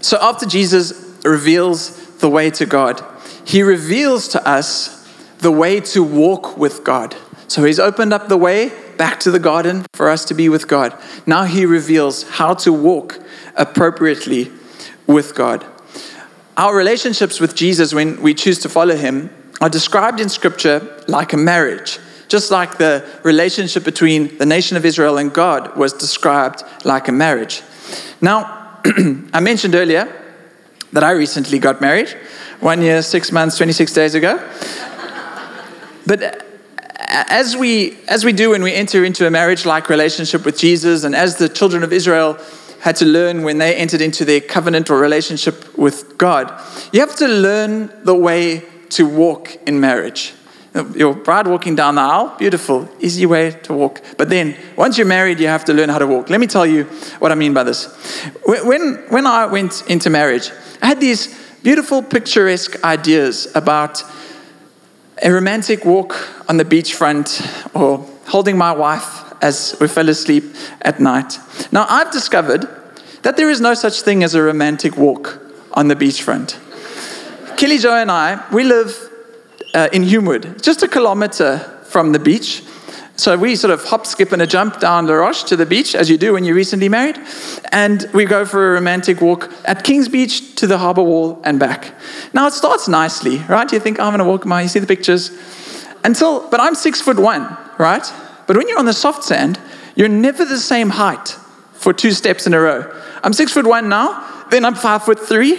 So 0.00 0.18
after 0.20 0.46
Jesus 0.46 1.04
reveals 1.24 2.04
the 2.18 2.28
way 2.28 2.50
to 2.50 2.66
God. 2.66 3.04
He 3.44 3.62
reveals 3.62 4.28
to 4.28 4.48
us 4.48 5.04
the 5.38 5.50
way 5.50 5.80
to 5.80 6.02
walk 6.02 6.56
with 6.56 6.84
God. 6.84 7.14
So 7.48 7.64
he's 7.64 7.78
opened 7.78 8.12
up 8.12 8.28
the 8.28 8.36
way 8.36 8.72
back 8.96 9.20
to 9.20 9.30
the 9.30 9.38
garden 9.38 9.84
for 9.92 10.08
us 10.08 10.24
to 10.26 10.34
be 10.34 10.48
with 10.48 10.68
God. 10.68 10.96
Now 11.26 11.44
he 11.44 11.66
reveals 11.66 12.22
how 12.22 12.54
to 12.54 12.72
walk 12.72 13.20
appropriately 13.56 14.50
with 15.06 15.34
God. 15.34 15.66
Our 16.56 16.74
relationships 16.74 17.40
with 17.40 17.54
Jesus, 17.54 17.92
when 17.92 18.22
we 18.22 18.32
choose 18.32 18.58
to 18.60 18.68
follow 18.68 18.96
him, 18.96 19.30
are 19.60 19.68
described 19.68 20.20
in 20.20 20.28
Scripture 20.28 21.02
like 21.06 21.32
a 21.32 21.36
marriage. 21.36 21.98
Just 22.28 22.50
like 22.50 22.78
the 22.78 23.04
relationship 23.22 23.84
between 23.84 24.38
the 24.38 24.46
nation 24.46 24.76
of 24.76 24.84
Israel 24.84 25.18
and 25.18 25.32
God 25.32 25.76
was 25.76 25.92
described 25.92 26.62
like 26.84 27.08
a 27.08 27.12
marriage. 27.12 27.62
Now, 28.20 28.80
I 29.32 29.40
mentioned 29.40 29.74
earlier 29.74 30.12
that 30.92 31.04
I 31.04 31.12
recently 31.12 31.58
got 31.58 31.80
married, 31.80 32.08
one 32.60 32.82
year, 32.82 33.02
six 33.02 33.30
months, 33.30 33.56
26 33.56 33.92
days 33.92 34.14
ago. 34.14 34.36
but 36.06 36.22
uh, 36.22 36.32
as 37.08 37.56
we, 37.56 37.98
as 38.08 38.24
we 38.24 38.32
do 38.32 38.50
when 38.50 38.62
we 38.62 38.72
enter 38.72 39.04
into 39.04 39.26
a 39.26 39.30
marriage 39.30 39.66
like 39.66 39.88
relationship 39.88 40.44
with 40.44 40.58
Jesus, 40.58 41.04
and 41.04 41.14
as 41.14 41.36
the 41.36 41.48
children 41.48 41.82
of 41.82 41.92
Israel 41.92 42.38
had 42.80 42.96
to 42.96 43.04
learn 43.04 43.42
when 43.42 43.58
they 43.58 43.74
entered 43.74 44.00
into 44.00 44.24
their 44.24 44.40
covenant 44.40 44.90
or 44.90 44.98
relationship 44.98 45.76
with 45.76 46.16
God, 46.18 46.52
you 46.92 47.00
have 47.00 47.16
to 47.16 47.28
learn 47.28 47.90
the 48.04 48.14
way 48.14 48.62
to 48.90 49.06
walk 49.06 49.56
in 49.66 49.80
marriage. 49.80 50.34
Your 50.94 51.14
bride 51.14 51.46
walking 51.46 51.76
down 51.76 51.94
the 51.94 52.00
aisle, 52.00 52.34
beautiful, 52.36 52.88
easy 52.98 53.26
way 53.26 53.52
to 53.62 53.72
walk. 53.72 54.02
But 54.16 54.28
then, 54.28 54.56
once 54.76 54.98
you're 54.98 55.06
married, 55.06 55.38
you 55.38 55.46
have 55.46 55.64
to 55.66 55.72
learn 55.72 55.88
how 55.88 55.98
to 55.98 56.06
walk. 56.06 56.30
Let 56.30 56.40
me 56.40 56.48
tell 56.48 56.66
you 56.66 56.84
what 57.20 57.30
I 57.30 57.36
mean 57.36 57.54
by 57.54 57.62
this. 57.62 57.86
When, 58.44 58.96
when 59.08 59.26
I 59.26 59.46
went 59.46 59.84
into 59.88 60.10
marriage, 60.10 60.50
I 60.82 60.86
had 60.86 61.00
these 61.00 61.32
beautiful, 61.62 62.02
picturesque 62.02 62.82
ideas 62.82 63.54
about 63.54 64.02
a 65.22 65.30
romantic 65.30 65.84
walk 65.84 66.16
on 66.48 66.56
the 66.56 66.64
beachfront 66.64 67.40
or 67.74 67.98
holding 68.26 68.58
my 68.58 68.72
wife 68.72 69.32
as 69.42 69.76
we 69.80 69.86
fell 69.86 70.08
asleep 70.08 70.56
at 70.82 70.98
night. 70.98 71.38
Now, 71.70 71.86
I've 71.88 72.10
discovered 72.10 72.68
that 73.22 73.36
there 73.36 73.48
is 73.48 73.60
no 73.60 73.74
such 73.74 74.02
thing 74.02 74.24
as 74.24 74.34
a 74.34 74.42
romantic 74.42 74.96
walk 74.96 75.40
on 75.72 75.88
the 75.88 75.94
beachfront. 75.94 76.58
Kelly 77.64 77.78
Joe 77.78 77.96
and 77.96 78.10
I, 78.10 78.46
we 78.52 78.62
live 78.62 78.94
uh, 79.72 79.88
in 79.90 80.02
Humewood, 80.02 80.60
just 80.60 80.82
a 80.82 80.86
kilometer 80.86 81.60
from 81.86 82.12
the 82.12 82.18
beach. 82.18 82.62
So 83.16 83.38
we 83.38 83.56
sort 83.56 83.72
of 83.72 83.82
hop, 83.82 84.04
skip, 84.04 84.32
and 84.32 84.42
a 84.42 84.46
jump 84.46 84.80
down 84.80 85.06
La 85.06 85.14
Roche 85.14 85.44
to 85.44 85.56
the 85.56 85.64
beach, 85.64 85.94
as 85.94 86.10
you 86.10 86.18
do 86.18 86.34
when 86.34 86.44
you're 86.44 86.54
recently 86.54 86.90
married. 86.90 87.18
And 87.72 88.06
we 88.12 88.26
go 88.26 88.44
for 88.44 88.68
a 88.68 88.72
romantic 88.74 89.22
walk 89.22 89.50
at 89.64 89.82
King's 89.82 90.10
Beach 90.10 90.56
to 90.56 90.66
the 90.66 90.76
harbor 90.76 91.02
wall 91.02 91.40
and 91.42 91.58
back. 91.58 91.94
Now 92.34 92.48
it 92.48 92.52
starts 92.52 92.86
nicely, 92.86 93.38
right? 93.48 93.72
You 93.72 93.80
think, 93.80 93.98
oh, 93.98 94.02
I'm 94.02 94.10
going 94.10 94.18
to 94.18 94.30
walk 94.30 94.44
my, 94.44 94.60
you 94.60 94.68
see 94.68 94.80
the 94.80 94.86
pictures. 94.86 95.30
Until, 96.04 96.46
but 96.50 96.60
I'm 96.60 96.74
six 96.74 97.00
foot 97.00 97.18
one, 97.18 97.56
right? 97.78 98.06
But 98.46 98.58
when 98.58 98.68
you're 98.68 98.78
on 98.78 98.84
the 98.84 98.92
soft 98.92 99.24
sand, 99.24 99.58
you're 99.96 100.10
never 100.10 100.44
the 100.44 100.58
same 100.58 100.90
height 100.90 101.28
for 101.72 101.94
two 101.94 102.10
steps 102.10 102.46
in 102.46 102.52
a 102.52 102.60
row. 102.60 102.94
I'm 103.22 103.32
six 103.32 103.52
foot 103.52 103.66
one 103.66 103.88
now, 103.88 104.33
then 104.50 104.64
I'm 104.64 104.74
five 104.74 105.04
foot 105.04 105.18
three, 105.18 105.54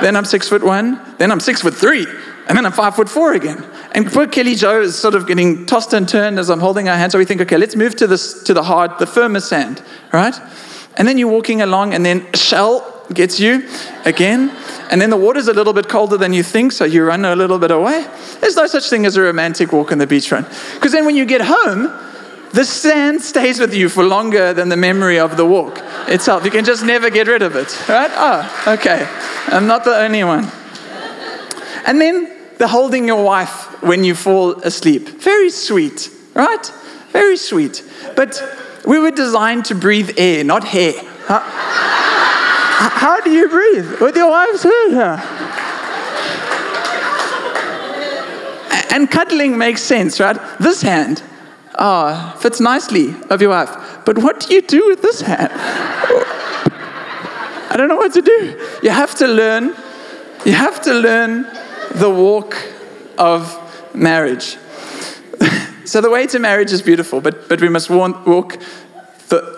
then 0.00 0.16
I'm 0.16 0.24
six 0.24 0.48
foot 0.48 0.62
one, 0.62 1.00
then 1.18 1.32
I'm 1.32 1.40
six 1.40 1.62
foot 1.62 1.74
three, 1.74 2.06
and 2.48 2.56
then 2.56 2.66
I'm 2.66 2.72
five 2.72 2.94
foot 2.94 3.08
four 3.08 3.32
again. 3.32 3.64
And 3.92 4.06
poor 4.06 4.26
Kelly 4.26 4.54
Joe 4.54 4.82
is 4.82 4.96
sort 4.96 5.14
of 5.14 5.26
getting 5.26 5.66
tossed 5.66 5.92
and 5.92 6.08
turned 6.08 6.38
as 6.38 6.50
I'm 6.50 6.60
holding 6.60 6.86
her 6.86 6.96
hand. 6.96 7.12
So 7.12 7.18
we 7.18 7.24
think, 7.24 7.40
okay, 7.40 7.56
let's 7.56 7.76
move 7.76 7.96
to 7.96 8.06
this 8.06 8.42
to 8.44 8.54
the 8.54 8.62
hard, 8.62 8.98
the 8.98 9.06
firmer 9.06 9.40
sand, 9.40 9.82
right? 10.12 10.38
And 10.96 11.08
then 11.08 11.18
you're 11.18 11.30
walking 11.30 11.62
along, 11.62 11.94
and 11.94 12.04
then 12.04 12.26
shell 12.34 12.92
gets 13.12 13.38
you 13.38 13.68
again. 14.04 14.50
And 14.90 15.00
then 15.00 15.10
the 15.10 15.16
water's 15.16 15.48
a 15.48 15.52
little 15.52 15.72
bit 15.72 15.88
colder 15.88 16.16
than 16.16 16.32
you 16.32 16.42
think, 16.42 16.72
so 16.72 16.84
you 16.84 17.04
run 17.04 17.24
a 17.24 17.36
little 17.36 17.58
bit 17.58 17.70
away. 17.70 18.06
There's 18.40 18.56
no 18.56 18.66
such 18.66 18.88
thing 18.88 19.06
as 19.06 19.16
a 19.16 19.22
romantic 19.22 19.72
walk 19.72 19.92
on 19.92 19.98
the 19.98 20.06
beach, 20.06 20.28
beachfront. 20.30 20.74
Because 20.74 20.92
then 20.92 21.04
when 21.04 21.16
you 21.16 21.24
get 21.24 21.40
home, 21.44 21.92
the 22.56 22.64
sand 22.64 23.20
stays 23.20 23.60
with 23.60 23.74
you 23.74 23.90
for 23.90 24.02
longer 24.02 24.54
than 24.54 24.70
the 24.70 24.78
memory 24.78 25.18
of 25.18 25.36
the 25.36 25.44
walk 25.44 25.78
itself. 26.08 26.42
You 26.42 26.50
can 26.50 26.64
just 26.64 26.82
never 26.82 27.10
get 27.10 27.28
rid 27.28 27.42
of 27.42 27.54
it, 27.54 27.86
right? 27.86 28.10
Oh, 28.14 28.64
okay. 28.68 29.06
I'm 29.48 29.66
not 29.66 29.84
the 29.84 29.94
only 29.94 30.24
one. 30.24 30.50
And 31.86 32.00
then 32.00 32.32
the 32.56 32.66
holding 32.66 33.06
your 33.06 33.22
wife 33.22 33.82
when 33.82 34.04
you 34.04 34.14
fall 34.14 34.52
asleep. 34.62 35.06
Very 35.06 35.50
sweet, 35.50 36.08
right? 36.32 36.72
Very 37.10 37.36
sweet. 37.36 37.84
But 38.16 38.42
we 38.86 38.98
were 38.98 39.10
designed 39.10 39.66
to 39.66 39.74
breathe 39.74 40.12
air, 40.16 40.42
not 40.42 40.64
hair. 40.64 40.94
How, 41.26 41.40
how 42.88 43.20
do 43.20 43.32
you 43.32 43.50
breathe? 43.50 44.00
With 44.00 44.16
your 44.16 44.30
wife's 44.30 44.62
hair. 44.62 45.22
And 48.90 49.10
cuddling 49.10 49.58
makes 49.58 49.82
sense, 49.82 50.18
right? 50.20 50.38
This 50.58 50.80
hand 50.80 51.22
Ah, 51.78 52.34
oh, 52.34 52.38
fits 52.38 52.60
nicely 52.60 53.14
of 53.28 53.42
your 53.42 53.50
wife. 53.50 53.70
But 54.04 54.18
what 54.18 54.40
do 54.40 54.54
you 54.54 54.62
do 54.62 54.88
with 54.88 55.02
this 55.02 55.20
hand? 55.20 55.52
I 57.68 57.74
don't 57.76 57.88
know 57.88 57.96
what 57.96 58.14
to 58.14 58.22
do. 58.22 58.58
You 58.82 58.90
have 58.90 59.14
to 59.16 59.26
learn. 59.26 59.74
You 60.46 60.52
have 60.52 60.80
to 60.82 60.94
learn 60.94 61.42
the 61.92 62.08
walk 62.08 62.56
of 63.18 63.54
marriage. 63.94 64.56
so 65.84 66.00
the 66.00 66.08
way 66.08 66.26
to 66.28 66.38
marriage 66.38 66.72
is 66.72 66.80
beautiful, 66.80 67.20
but, 67.20 67.48
but 67.48 67.60
we 67.60 67.68
must 67.68 67.90
walk, 67.90 68.58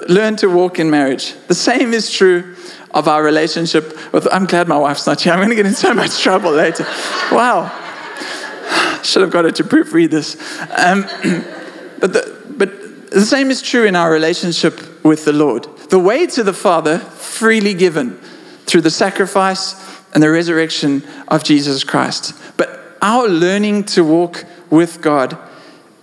learn 0.09 0.35
to 0.37 0.48
walk 0.48 0.81
in 0.81 0.90
marriage. 0.90 1.35
The 1.46 1.54
same 1.54 1.92
is 1.92 2.11
true 2.11 2.57
of 2.92 3.07
our 3.07 3.22
relationship 3.22 4.12
with. 4.12 4.26
I'm 4.33 4.46
glad 4.46 4.66
my 4.66 4.78
wife's 4.78 5.07
not 5.07 5.20
here. 5.20 5.33
I'm 5.33 5.38
going 5.38 5.50
to 5.50 5.57
get 5.57 5.66
in 5.66 5.74
so 5.74 5.94
much 5.94 6.20
trouble 6.20 6.50
later. 6.50 6.85
Wow. 7.31 7.70
Should 9.04 9.22
have 9.22 9.31
got 9.31 9.44
her 9.44 9.52
to 9.52 9.64
proofread 9.64 10.11
this. 10.11 10.37
Um, 10.76 11.04
but 12.00 12.12
the, 12.12 12.42
but 12.50 13.11
the 13.11 13.22
same 13.22 13.50
is 13.50 13.62
true 13.62 13.84
in 13.84 13.96
our 13.96 14.11
relationship 14.11 15.04
with 15.04 15.24
the 15.24 15.32
Lord. 15.32 15.66
The 15.90 15.98
way 15.98 16.26
to 16.26 16.42
the 16.42 16.52
Father, 16.52 16.98
freely 16.98 17.74
given 17.74 18.18
through 18.66 18.82
the 18.82 18.90
sacrifice 18.90 19.74
and 20.12 20.22
the 20.22 20.30
resurrection 20.30 21.02
of 21.28 21.44
Jesus 21.44 21.84
Christ. 21.84 22.34
But 22.56 22.96
our 23.00 23.28
learning 23.28 23.84
to 23.84 24.04
walk 24.04 24.44
with 24.70 25.00
God 25.00 25.38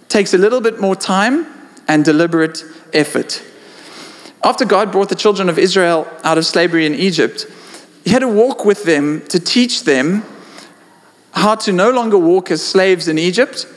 takes 0.10 0.34
a 0.34 0.38
little 0.38 0.62
bit 0.62 0.80
more 0.80 0.96
time 0.96 1.46
and 1.88 2.04
deliberate 2.04 2.64
effort. 2.94 3.44
After 4.44 4.66
God 4.66 4.92
brought 4.92 5.10
the 5.10 5.16
children 5.16 5.50
of 5.50 5.58
Israel 5.58 6.08
out 6.24 6.38
of 6.38 6.46
slavery 6.46 6.86
in 6.86 6.96
Egypt, 6.96 7.48
He 8.04 8.12
had 8.12 8.20
to 8.20 8.28
walk 8.28 8.66
with 8.66 8.84
them 8.84 9.26
to 9.28 9.40
teach 9.40 9.84
them 9.84 10.24
how 11.32 11.56
to 11.56 11.72
no 11.72 11.92
longer 11.92 12.18
walk 12.18 12.50
as 12.50 12.64
slaves 12.64 13.08
in 13.08 13.18
Egypt, 13.18 13.68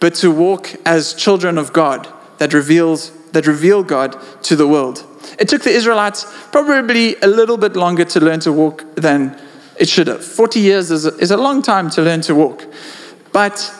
but 0.00 0.14
to 0.16 0.30
walk 0.30 0.74
as 0.84 1.14
children 1.14 1.58
of 1.58 1.72
God 1.72 2.08
that 2.38 2.52
reveals 2.52 3.12
that 3.32 3.46
reveal 3.46 3.82
God 3.82 4.16
to 4.42 4.56
the 4.56 4.66
world. 4.66 5.04
It 5.38 5.48
took 5.48 5.62
the 5.62 5.70
Israelites 5.70 6.26
probably 6.50 7.16
a 7.16 7.26
little 7.26 7.56
bit 7.56 7.76
longer 7.76 8.04
to 8.04 8.20
learn 8.20 8.40
to 8.40 8.52
walk 8.52 8.84
than 8.96 9.40
it 9.78 9.88
should 9.88 10.08
have. 10.08 10.24
40 10.24 10.60
years 10.60 10.90
is 10.90 11.06
a, 11.06 11.16
is 11.18 11.30
a 11.30 11.36
long 11.36 11.62
time 11.62 11.90
to 11.90 12.02
learn 12.02 12.20
to 12.22 12.34
walk. 12.34 12.64
But 13.32 13.72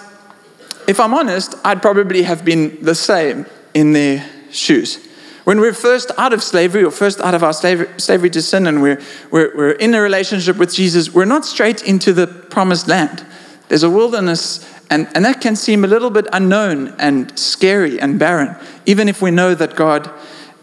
if 0.87 1.01
I'm 1.01 1.15
honest, 1.15 1.55
I'd 1.65 1.83
probably 1.83 2.23
have 2.23 2.45
been 2.45 2.83
the 2.83 2.95
same 2.95 3.47
in 3.75 3.93
their 3.93 4.25
shoes. 4.51 5.07
When 5.45 5.61
we're 5.61 5.75
first 5.75 6.11
out 6.17 6.33
of 6.33 6.43
slavery 6.43 6.85
or 6.85 6.91
first 6.91 7.21
out 7.21 7.35
of 7.35 7.43
our 7.43 7.53
slavery, 7.53 7.89
slavery 7.99 8.31
to 8.31 8.43
sin 8.43 8.67
and 8.67 8.83
we're, 8.83 9.01
we're, 9.31 9.57
we're 9.57 9.71
in 9.73 9.95
a 9.95 10.01
relationship 10.01 10.57
with 10.57 10.73
Jesus, 10.73 11.13
we're 11.13 11.25
not 11.25 11.45
straight 11.45 11.83
into 11.83 12.13
the 12.13 12.27
promised 12.27 12.89
land. 12.89 13.25
There's 13.71 13.85
a 13.85 13.89
wilderness 13.89 14.69
and, 14.91 15.09
and 15.15 15.25
that 15.25 15.41
can 15.41 15.55
seem 15.55 15.85
a 15.85 15.87
little 15.87 16.11
bit 16.11 16.27
unknown 16.33 16.89
and 16.99 17.39
scary 17.39 18.01
and 18.01 18.19
barren, 18.19 18.57
even 18.85 19.09
if 19.09 19.23
we 19.23 19.31
know 19.31 19.55
that 19.55 19.77
God 19.77 20.11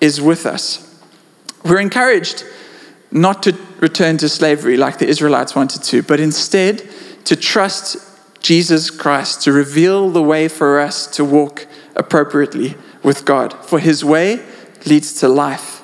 is 0.01 0.19
with 0.19 0.45
us. 0.45 0.83
We're 1.63 1.79
encouraged 1.79 2.43
not 3.09 3.41
to 3.43 3.57
return 3.79 4.17
to 4.17 4.27
slavery 4.27 4.75
like 4.75 4.99
the 4.99 5.07
Israelites 5.07 5.55
wanted 5.55 5.81
to, 5.83 6.03
but 6.03 6.19
instead 6.19 6.83
to 7.23 7.37
trust 7.37 7.95
Jesus 8.41 8.89
Christ, 8.89 9.41
to 9.43 9.53
reveal 9.53 10.09
the 10.09 10.21
way 10.21 10.49
for 10.49 10.77
us 10.77 11.07
to 11.07 11.23
walk 11.23 11.65
appropriately 11.95 12.75
with 13.03 13.23
God. 13.23 13.53
For 13.65 13.79
his 13.79 14.03
way 14.03 14.45
leads 14.85 15.13
to 15.21 15.29
life. 15.29 15.83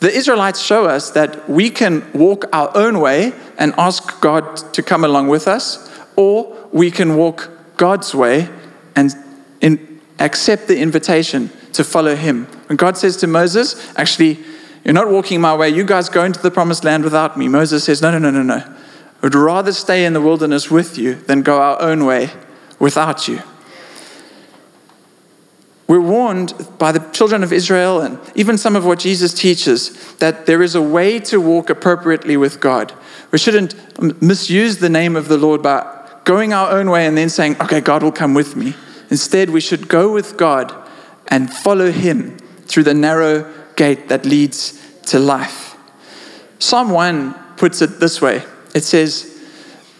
The 0.00 0.10
Israelites 0.10 0.62
show 0.62 0.86
us 0.86 1.10
that 1.10 1.46
we 1.48 1.68
can 1.68 2.10
walk 2.14 2.46
our 2.54 2.74
own 2.74 3.00
way 3.00 3.34
and 3.58 3.74
ask 3.76 4.18
God 4.22 4.56
to 4.72 4.82
come 4.82 5.04
along 5.04 5.28
with 5.28 5.46
us, 5.46 5.90
or 6.20 6.68
we 6.70 6.90
can 6.90 7.16
walk 7.16 7.48
God's 7.78 8.14
way 8.14 8.46
and 8.94 9.10
in, 9.62 10.00
accept 10.18 10.68
the 10.68 10.78
invitation 10.78 11.48
to 11.72 11.82
follow 11.82 12.14
Him. 12.14 12.44
When 12.66 12.76
God 12.76 12.98
says 12.98 13.16
to 13.18 13.26
Moses, 13.26 13.74
actually, 13.96 14.38
you're 14.84 14.92
not 14.92 15.08
walking 15.08 15.40
my 15.40 15.56
way, 15.56 15.70
you 15.70 15.82
guys 15.82 16.10
go 16.10 16.22
into 16.24 16.42
the 16.42 16.50
promised 16.50 16.84
land 16.84 17.04
without 17.04 17.38
me. 17.38 17.48
Moses 17.48 17.84
says, 17.84 18.02
no, 18.02 18.10
no, 18.10 18.18
no, 18.18 18.30
no, 18.30 18.42
no. 18.42 18.56
I 18.58 19.20
would 19.22 19.34
rather 19.34 19.72
stay 19.72 20.04
in 20.04 20.12
the 20.12 20.20
wilderness 20.20 20.70
with 20.70 20.98
you 20.98 21.14
than 21.14 21.40
go 21.40 21.60
our 21.60 21.80
own 21.80 22.04
way 22.04 22.28
without 22.78 23.26
you. 23.26 23.40
We're 25.86 26.00
warned 26.00 26.52
by 26.78 26.92
the 26.92 27.00
children 27.12 27.42
of 27.42 27.52
Israel 27.52 28.00
and 28.00 28.18
even 28.34 28.58
some 28.58 28.76
of 28.76 28.84
what 28.84 28.98
Jesus 28.98 29.32
teaches 29.32 30.14
that 30.16 30.46
there 30.46 30.62
is 30.62 30.74
a 30.74 30.82
way 30.82 31.18
to 31.20 31.40
walk 31.40 31.70
appropriately 31.70 32.36
with 32.36 32.60
God. 32.60 32.92
We 33.32 33.38
shouldn't 33.38 33.74
misuse 34.22 34.78
the 34.78 34.88
name 34.88 35.16
of 35.16 35.28
the 35.28 35.38
Lord 35.38 35.62
by 35.62 35.99
going 36.30 36.52
our 36.52 36.70
own 36.70 36.88
way 36.88 37.08
and 37.08 37.18
then 37.18 37.28
saying, 37.28 37.60
okay, 37.60 37.80
God 37.80 38.04
will 38.04 38.12
come 38.12 38.34
with 38.34 38.54
me. 38.54 38.72
Instead, 39.10 39.50
we 39.50 39.60
should 39.60 39.88
go 39.88 40.12
with 40.12 40.36
God 40.36 40.72
and 41.26 41.52
follow 41.52 41.90
Him 41.90 42.38
through 42.68 42.84
the 42.84 42.94
narrow 42.94 43.52
gate 43.74 44.08
that 44.10 44.24
leads 44.24 44.80
to 45.06 45.18
life. 45.18 45.76
Psalm 46.60 46.90
1 46.90 47.34
puts 47.56 47.82
it 47.82 47.98
this 47.98 48.22
way 48.22 48.44
it 48.76 48.84
says, 48.84 49.42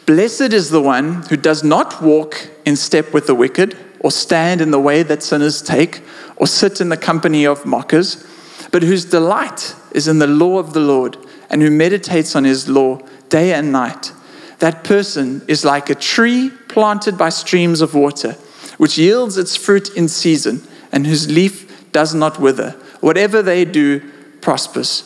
Blessed 0.07 0.53
is 0.53 0.71
the 0.71 0.81
one 0.81 1.23
who 1.23 1.37
does 1.37 1.65
not 1.65 2.01
walk 2.01 2.49
in 2.65 2.77
step 2.77 3.13
with 3.13 3.27
the 3.27 3.35
wicked, 3.35 3.77
or 3.99 4.13
stand 4.13 4.61
in 4.61 4.71
the 4.71 4.79
way 4.79 5.03
that 5.03 5.25
sinners 5.25 5.61
take, 5.61 6.01
or 6.37 6.47
sit 6.47 6.81
in 6.81 6.91
the 6.91 6.97
company 6.97 7.45
of 7.45 7.67
mockers, 7.67 8.25
but 8.71 8.85
whose 8.85 9.05
delight 9.05 9.75
is 9.91 10.07
in 10.07 10.21
the 10.21 10.29
law 10.29 10.61
of 10.61 10.75
the 10.75 10.81
Lord, 10.95 11.17
and 11.51 11.61
who 11.61 11.73
meditates 11.73 12.37
on 12.37 12.45
his 12.45 12.69
law 12.69 13.01
day 13.29 13.53
and 13.53 13.73
night 13.73 14.13
that 14.61 14.85
person 14.85 15.43
is 15.49 15.65
like 15.65 15.91
a 15.91 15.95
tree 15.95 16.51
planted 16.69 17.19
by 17.19 17.31
streams 17.31 17.81
of 17.81 17.95
water, 17.95 18.33
which 18.79 18.97
yields 18.97 19.37
its 19.37 19.57
fruit 19.57 19.95
in 19.97 20.09
season, 20.09 20.63
and 20.93 21.07
whose 21.07 21.31
leaf 21.31 21.91
does 21.93 22.15
not 22.15 22.39
wither. 22.39 22.71
Whatever 23.01 23.43
they 23.43 23.65
do 23.65 24.01
prospers. 24.41 25.03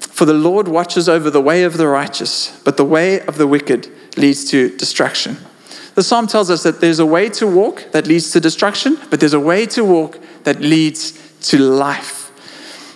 For 0.00 0.24
the 0.24 0.34
Lord 0.34 0.68
watches 0.68 1.08
over 1.08 1.30
the 1.30 1.40
way 1.40 1.62
of 1.62 1.76
the 1.76 1.86
righteous, 1.86 2.60
but 2.64 2.76
the 2.76 2.84
way 2.84 3.20
of 3.20 3.38
the 3.38 3.46
wicked 3.46 3.88
leads 4.16 4.44
to 4.50 4.76
destruction. 4.76 5.36
The 5.94 6.02
psalm 6.02 6.26
tells 6.26 6.50
us 6.50 6.62
that 6.64 6.80
there's 6.80 6.98
a 6.98 7.06
way 7.06 7.28
to 7.30 7.46
walk 7.46 7.84
that 7.92 8.06
leads 8.06 8.30
to 8.32 8.40
destruction, 8.40 8.98
but 9.10 9.20
there's 9.20 9.34
a 9.34 9.40
way 9.40 9.66
to 9.66 9.84
walk 9.84 10.18
that 10.44 10.60
leads 10.60 11.12
to 11.50 11.58
life. 11.58 12.30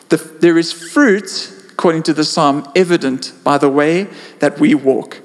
The, 0.09 0.16
there 0.16 0.59
is 0.59 0.72
fruit, 0.72 1.53
according 1.70 2.03
to 2.05 2.12
the 2.12 2.25
psalm, 2.25 2.68
evident 2.75 3.33
by 3.44 3.59
the 3.59 3.68
way 3.68 4.09
that 4.40 4.59
we 4.59 4.75
walk. 4.75 5.20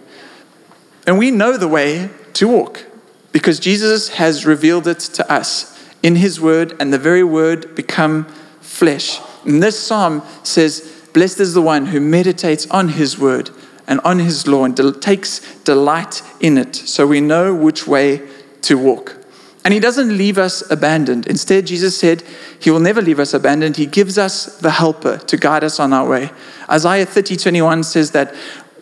And 1.08 1.18
we 1.18 1.32
know 1.32 1.58
the 1.58 1.70
way 1.70 2.10
to 2.34 2.48
walk 2.50 2.86
because 3.32 3.60
Jesus 3.60 4.10
has 4.10 4.46
revealed 4.46 4.88
it 4.88 5.00
to 5.00 5.32
us 5.32 5.74
in 6.04 6.18
his 6.18 6.40
word, 6.40 6.76
and 6.80 6.94
the 6.94 7.00
very 7.00 7.24
word 7.24 7.74
become 7.74 8.26
flesh. 8.62 9.20
And 9.46 9.64
this 9.64 9.80
psalm 9.80 10.22
says, 10.44 10.94
Blessed 11.14 11.40
is 11.40 11.54
the 11.54 11.62
one 11.62 11.88
who 11.88 12.00
meditates 12.00 12.68
on 12.70 12.90
his 12.90 13.18
word 13.18 13.50
and 13.88 14.00
on 14.02 14.20
his 14.20 14.48
law 14.48 14.66
and 14.66 14.76
del- 14.76 14.94
takes 14.94 15.40
delight 15.64 16.22
in 16.40 16.58
it, 16.58 16.76
so 16.76 17.08
we 17.08 17.22
know 17.22 17.56
which 17.56 17.88
way 17.88 18.22
to 18.64 18.78
walk. 18.78 19.16
And 19.64 19.74
he 19.74 19.80
doesn't 19.80 20.16
leave 20.16 20.38
us 20.38 20.70
abandoned. 20.70 21.28
Instead, 21.28 21.68
Jesus 21.68 21.98
said 21.98 22.24
he 22.60 22.70
will 22.70 22.80
never 22.80 23.02
leave 23.02 23.20
us 23.20 23.34
abandoned. 23.34 23.78
He 23.78 23.86
gives 23.86 24.18
us 24.18 24.60
the 24.60 24.72
helper 24.72 25.18
to 25.18 25.38
guide 25.38 25.64
us 25.64 25.80
on 25.80 25.92
our 25.92 26.08
way. 26.08 26.30
Isaiah 26.70 27.06
30 27.06 27.38
21 27.38 27.84
says 27.84 28.12
that 28.12 28.34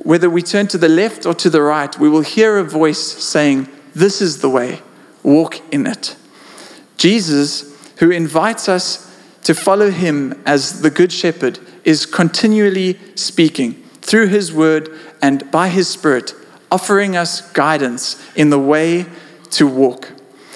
whether 0.06 0.30
we 0.30 0.44
turn 0.44 0.68
to 0.68 0.78
the 0.78 0.88
left 0.88 1.26
or 1.26 1.34
to 1.34 1.50
the 1.50 1.64
right, 1.64 1.98
we 1.98 2.08
will 2.08 2.22
hear 2.22 2.58
a 2.58 2.64
voice 2.64 3.00
saying, 3.00 3.68
This 3.96 4.22
is 4.22 4.40
the 4.40 4.50
way, 4.50 4.82
walk 5.24 5.60
in 5.74 5.88
it. 5.88 6.16
Jesus, 6.96 7.76
who 7.98 8.12
invites 8.12 8.70
us 8.70 9.12
to 9.44 9.56
follow 9.56 9.90
him 9.90 10.40
as 10.46 10.82
the 10.82 10.92
Good 10.92 11.12
Shepherd, 11.12 11.58
is 11.84 12.06
continually 12.06 13.00
speaking 13.16 13.74
through 14.02 14.28
his 14.28 14.54
word 14.54 14.90
and 15.24 15.50
by 15.50 15.70
his 15.70 15.88
spirit, 15.88 16.34
offering 16.72 17.18
us 17.18 17.42
guidance 17.54 18.24
in 18.36 18.52
the 18.52 18.60
way 18.60 19.08
to 19.50 19.66
walk. 19.66 20.12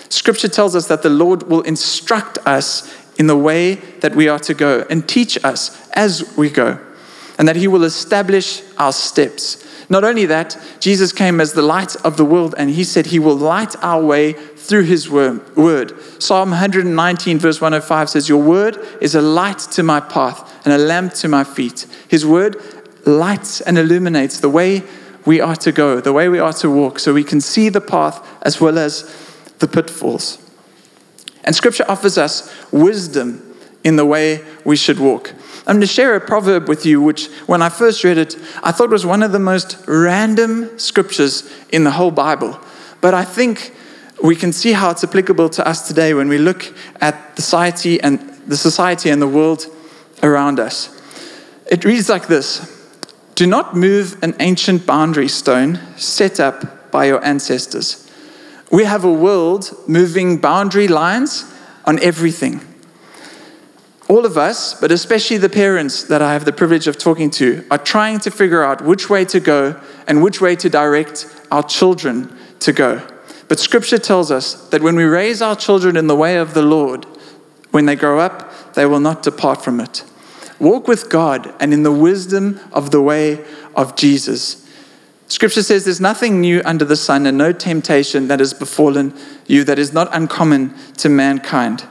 Scripture 0.09 0.47
tells 0.47 0.75
us 0.75 0.87
that 0.87 1.01
the 1.01 1.09
Lord 1.09 1.43
will 1.43 1.61
instruct 1.61 2.37
us 2.45 2.95
in 3.17 3.25
the 3.25 3.37
way 3.37 3.75
that 4.01 4.15
we 4.15 4.27
are 4.27 4.39
to 4.39 4.53
go 4.53 4.85
and 4.91 5.09
teach 5.09 5.43
us 5.43 5.89
as 5.91 6.37
we 6.37 6.51
go, 6.51 6.79
and 7.39 7.47
that 7.47 7.55
he 7.55 7.67
will 7.67 7.85
establish 7.85 8.61
our 8.77 8.91
steps. 8.91 9.65
Not 9.89 10.03
only 10.03 10.27
that, 10.27 10.55
Jesus 10.79 11.11
came 11.11 11.41
as 11.41 11.53
the 11.53 11.63
light 11.63 11.95
of 12.05 12.17
the 12.17 12.25
world, 12.25 12.53
and 12.57 12.69
he 12.69 12.83
said 12.83 13.07
he 13.07 13.17
will 13.17 13.35
light 13.35 13.75
our 13.81 14.03
way 14.03 14.33
through 14.33 14.83
his 14.83 15.09
word. 15.09 16.21
Psalm 16.21 16.51
119, 16.51 17.39
verse 17.39 17.59
105 17.59 18.09
says, 18.09 18.29
Your 18.29 18.43
word 18.43 18.77
is 19.01 19.15
a 19.15 19.21
light 19.21 19.57
to 19.57 19.81
my 19.81 19.99
path 19.99 20.65
and 20.65 20.73
a 20.73 20.77
lamp 20.77 21.13
to 21.15 21.27
my 21.27 21.43
feet. 21.43 21.87
His 22.07 22.23
word 22.23 22.57
lights 23.07 23.61
and 23.61 23.79
illuminates 23.79 24.41
the 24.41 24.49
way 24.49 24.83
we 25.25 25.41
are 25.41 25.55
to 25.55 25.71
go, 25.71 26.01
the 26.01 26.13
way 26.13 26.29
we 26.29 26.39
are 26.39 26.53
to 26.53 26.69
walk, 26.69 26.99
so 26.99 27.13
we 27.13 27.23
can 27.23 27.41
see 27.41 27.69
the 27.69 27.81
path 27.81 28.23
as 28.43 28.61
well 28.61 28.77
as 28.77 29.03
the 29.59 29.67
pitfalls. 29.67 30.37
And 31.43 31.55
scripture 31.55 31.85
offers 31.87 32.17
us 32.17 32.53
wisdom 32.71 33.55
in 33.83 33.95
the 33.95 34.05
way 34.05 34.45
we 34.65 34.75
should 34.75 34.99
walk. 34.99 35.33
I'm 35.69 35.75
going 35.75 35.81
to 35.81 35.87
share 35.87 36.15
a 36.15 36.19
proverb 36.19 36.67
with 36.67 36.83
you, 36.83 36.99
which 36.99 37.27
when 37.45 37.61
I 37.61 37.69
first 37.69 38.03
read 38.03 38.17
it, 38.17 38.35
I 38.63 38.71
thought 38.71 38.89
was 38.89 39.05
one 39.05 39.21
of 39.21 39.31
the 39.31 39.37
most 39.37 39.77
random 39.85 40.79
scriptures 40.79 41.47
in 41.69 41.83
the 41.83 41.91
whole 41.91 42.09
Bible. 42.09 42.59
But 43.01 43.13
I 43.13 43.23
think 43.23 43.75
we 44.23 44.35
can 44.35 44.51
see 44.51 44.71
how 44.71 44.89
it's 44.89 45.03
applicable 45.03 45.47
to 45.49 45.67
us 45.67 45.87
today 45.87 46.15
when 46.15 46.27
we 46.27 46.39
look 46.39 46.73
at 47.01 47.35
the 47.35 47.43
society 47.43 48.01
and 48.01 48.19
the 48.47 48.57
society 48.57 49.11
and 49.11 49.21
the 49.21 49.27
world 49.27 49.67
around 50.23 50.59
us. 50.59 50.89
It 51.67 51.85
reads 51.85 52.09
like 52.09 52.25
this 52.25 52.65
Do 53.35 53.45
not 53.45 53.75
move 53.75 54.17
an 54.23 54.35
ancient 54.39 54.87
boundary 54.87 55.27
stone 55.27 55.79
set 55.97 56.39
up 56.39 56.89
by 56.89 57.05
your 57.05 57.23
ancestors. 57.23 58.09
We 58.71 58.85
have 58.85 59.03
a 59.03 59.13
world 59.13 59.71
moving 59.87 60.39
boundary 60.39 60.87
lines 60.87 61.45
on 61.85 62.01
everything. 62.01 62.68
All 64.09 64.25
of 64.25 64.39
us, 64.39 64.73
but 64.73 64.91
especially 64.91 65.37
the 65.37 65.49
parents 65.49 66.03
that 66.05 66.19
I 66.19 66.33
have 66.33 66.43
the 66.43 66.51
privilege 66.51 66.87
of 66.87 66.97
talking 66.97 67.29
to, 67.31 67.63
are 67.69 67.77
trying 67.77 68.17
to 68.21 68.31
figure 68.31 68.63
out 68.63 68.83
which 68.83 69.07
way 69.07 69.23
to 69.25 69.39
go 69.39 69.79
and 70.07 70.23
which 70.23 70.41
way 70.41 70.55
to 70.55 70.67
direct 70.67 71.27
our 71.51 71.61
children 71.61 72.35
to 72.61 72.73
go. 72.73 73.07
But 73.47 73.59
scripture 73.59 73.99
tells 73.99 74.31
us 74.31 74.67
that 74.69 74.81
when 74.81 74.95
we 74.95 75.03
raise 75.03 75.43
our 75.43 75.55
children 75.55 75.95
in 75.95 76.07
the 76.07 76.15
way 76.15 76.37
of 76.37 76.55
the 76.55 76.63
Lord, 76.63 77.05
when 77.69 77.85
they 77.85 77.95
grow 77.95 78.19
up, 78.19 78.73
they 78.73 78.87
will 78.87 78.99
not 78.99 79.21
depart 79.21 79.63
from 79.63 79.79
it. 79.79 80.03
Walk 80.57 80.87
with 80.87 81.11
God 81.11 81.53
and 81.59 81.71
in 81.71 81.83
the 81.83 81.91
wisdom 81.91 82.59
of 82.71 82.89
the 82.89 83.03
way 83.03 83.45
of 83.75 83.95
Jesus. 83.95 84.67
Scripture 85.27 85.61
says 85.61 85.85
there's 85.85 86.01
nothing 86.01 86.41
new 86.41 86.63
under 86.65 86.83
the 86.83 86.95
sun 86.95 87.27
and 87.27 87.37
no 87.37 87.51
temptation 87.51 88.27
that 88.27 88.39
has 88.39 88.55
befallen 88.55 89.13
you 89.45 89.63
that 89.65 89.77
is 89.77 89.93
not 89.93 90.09
uncommon 90.11 90.73
to 90.97 91.09
mankind. 91.09 91.85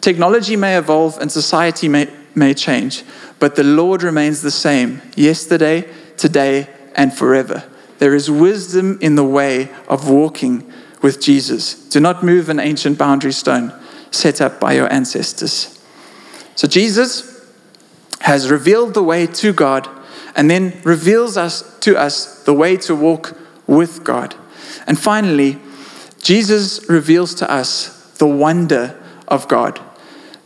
Technology 0.00 0.56
may 0.56 0.76
evolve 0.76 1.18
and 1.18 1.30
society 1.30 1.88
may, 1.88 2.08
may 2.34 2.54
change, 2.54 3.04
but 3.38 3.56
the 3.56 3.64
Lord 3.64 4.02
remains 4.02 4.42
the 4.42 4.50
same 4.50 5.02
yesterday, 5.16 5.88
today, 6.16 6.68
and 6.94 7.12
forever. 7.12 7.64
There 7.98 8.14
is 8.14 8.30
wisdom 8.30 8.98
in 9.00 9.16
the 9.16 9.24
way 9.24 9.70
of 9.88 10.08
walking 10.08 10.72
with 11.02 11.20
Jesus. 11.20 11.74
Do 11.88 12.00
not 12.00 12.24
move 12.24 12.48
an 12.48 12.60
ancient 12.60 12.98
boundary 12.98 13.32
stone 13.32 13.72
set 14.10 14.40
up 14.40 14.60
by 14.60 14.74
your 14.74 14.92
ancestors. 14.92 15.82
So 16.54 16.66
Jesus 16.66 17.46
has 18.20 18.50
revealed 18.50 18.94
the 18.94 19.02
way 19.02 19.26
to 19.26 19.52
God 19.52 19.88
and 20.34 20.50
then 20.50 20.80
reveals 20.84 21.36
us 21.36 21.78
to 21.80 21.96
us 21.96 22.42
the 22.44 22.54
way 22.54 22.76
to 22.76 22.94
walk 22.94 23.36
with 23.66 24.04
God. 24.04 24.34
And 24.86 24.98
finally, 24.98 25.58
Jesus 26.22 26.88
reveals 26.88 27.34
to 27.36 27.50
us 27.50 28.12
the 28.18 28.26
wonder 28.26 28.98
of 29.28 29.48
God. 29.48 29.80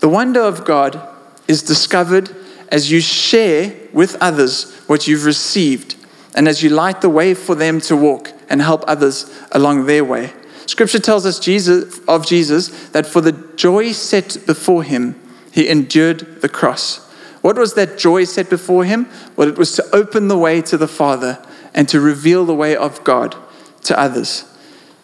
The 0.03 0.09
wonder 0.09 0.41
of 0.41 0.65
God 0.65 1.01
is 1.47 1.63
discovered 1.63 2.29
as 2.71 2.91
you 2.91 3.01
share 3.01 3.73
with 3.93 4.17
others 4.21 4.75
what 4.89 5.07
you've 5.07 5.25
received 5.25 5.95
and 6.35 6.49
as 6.49 6.61
you 6.61 6.71
light 6.71 7.03
the 7.03 7.09
way 7.09 7.35
for 7.35 7.55
them 7.55 7.81
to 7.83 7.95
walk 7.97 8.33
and 8.49 8.61
help 8.61 8.83
others 8.89 9.33
along 9.53 9.87
their 9.87 10.05
way. 10.05 10.33
Scripture 10.67 10.99
tells 10.99 11.25
us 11.25 11.39
Jesus, 11.39 12.01
of 12.09 12.27
Jesus 12.27 12.89
that 12.89 13.07
for 13.07 13.21
the 13.21 13.31
joy 13.55 13.93
set 13.93 14.39
before 14.45 14.83
him, 14.83 15.15
he 15.53 15.69
endured 15.69 16.43
the 16.43 16.49
cross. 16.49 17.09
What 17.41 17.57
was 17.57 17.75
that 17.75 17.97
joy 17.97 18.25
set 18.25 18.51
before 18.51 18.85
him? 18.85 19.07
Well, 19.37 19.47
it 19.47 19.57
was 19.57 19.77
to 19.77 19.87
open 19.95 20.27
the 20.27 20.37
way 20.37 20.63
to 20.63 20.77
the 20.77 20.89
Father 20.89 21.41
and 21.75 21.89
to 21.91 22.01
reveal 22.01 22.45
the 22.45 22.57
way 22.57 22.75
of 22.75 23.05
God 23.05 23.37
to 23.85 23.97
others. 23.97 24.53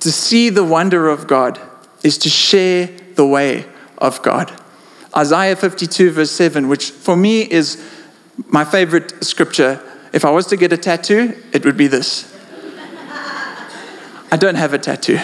To 0.00 0.10
see 0.10 0.48
the 0.48 0.64
wonder 0.64 1.08
of 1.08 1.28
God 1.28 1.60
is 2.02 2.18
to 2.18 2.28
share 2.28 2.88
the 3.14 3.26
way 3.26 3.64
of 3.98 4.20
God. 4.22 4.60
Isaiah 5.18 5.56
52, 5.56 6.12
verse 6.12 6.30
7, 6.30 6.68
which 6.68 6.92
for 6.92 7.16
me 7.16 7.42
is 7.42 7.84
my 8.46 8.64
favorite 8.64 9.24
scripture. 9.24 9.80
If 10.12 10.24
I 10.24 10.30
was 10.30 10.46
to 10.46 10.56
get 10.56 10.72
a 10.72 10.76
tattoo, 10.76 11.36
it 11.52 11.64
would 11.64 11.76
be 11.76 11.88
this. 11.88 12.32
I 14.30 14.36
don't 14.36 14.54
have 14.54 14.74
a 14.74 14.78
tattoo. 14.78 15.16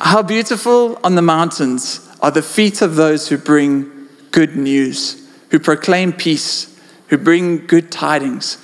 How 0.00 0.22
beautiful 0.22 0.98
on 1.04 1.14
the 1.14 1.20
mountains 1.20 2.08
are 2.22 2.30
the 2.30 2.40
feet 2.40 2.80
of 2.80 2.96
those 2.96 3.28
who 3.28 3.36
bring 3.36 4.08
good 4.30 4.56
news, 4.56 5.28
who 5.50 5.58
proclaim 5.58 6.14
peace, 6.14 6.74
who 7.08 7.18
bring 7.18 7.66
good 7.66 7.92
tidings, 7.92 8.56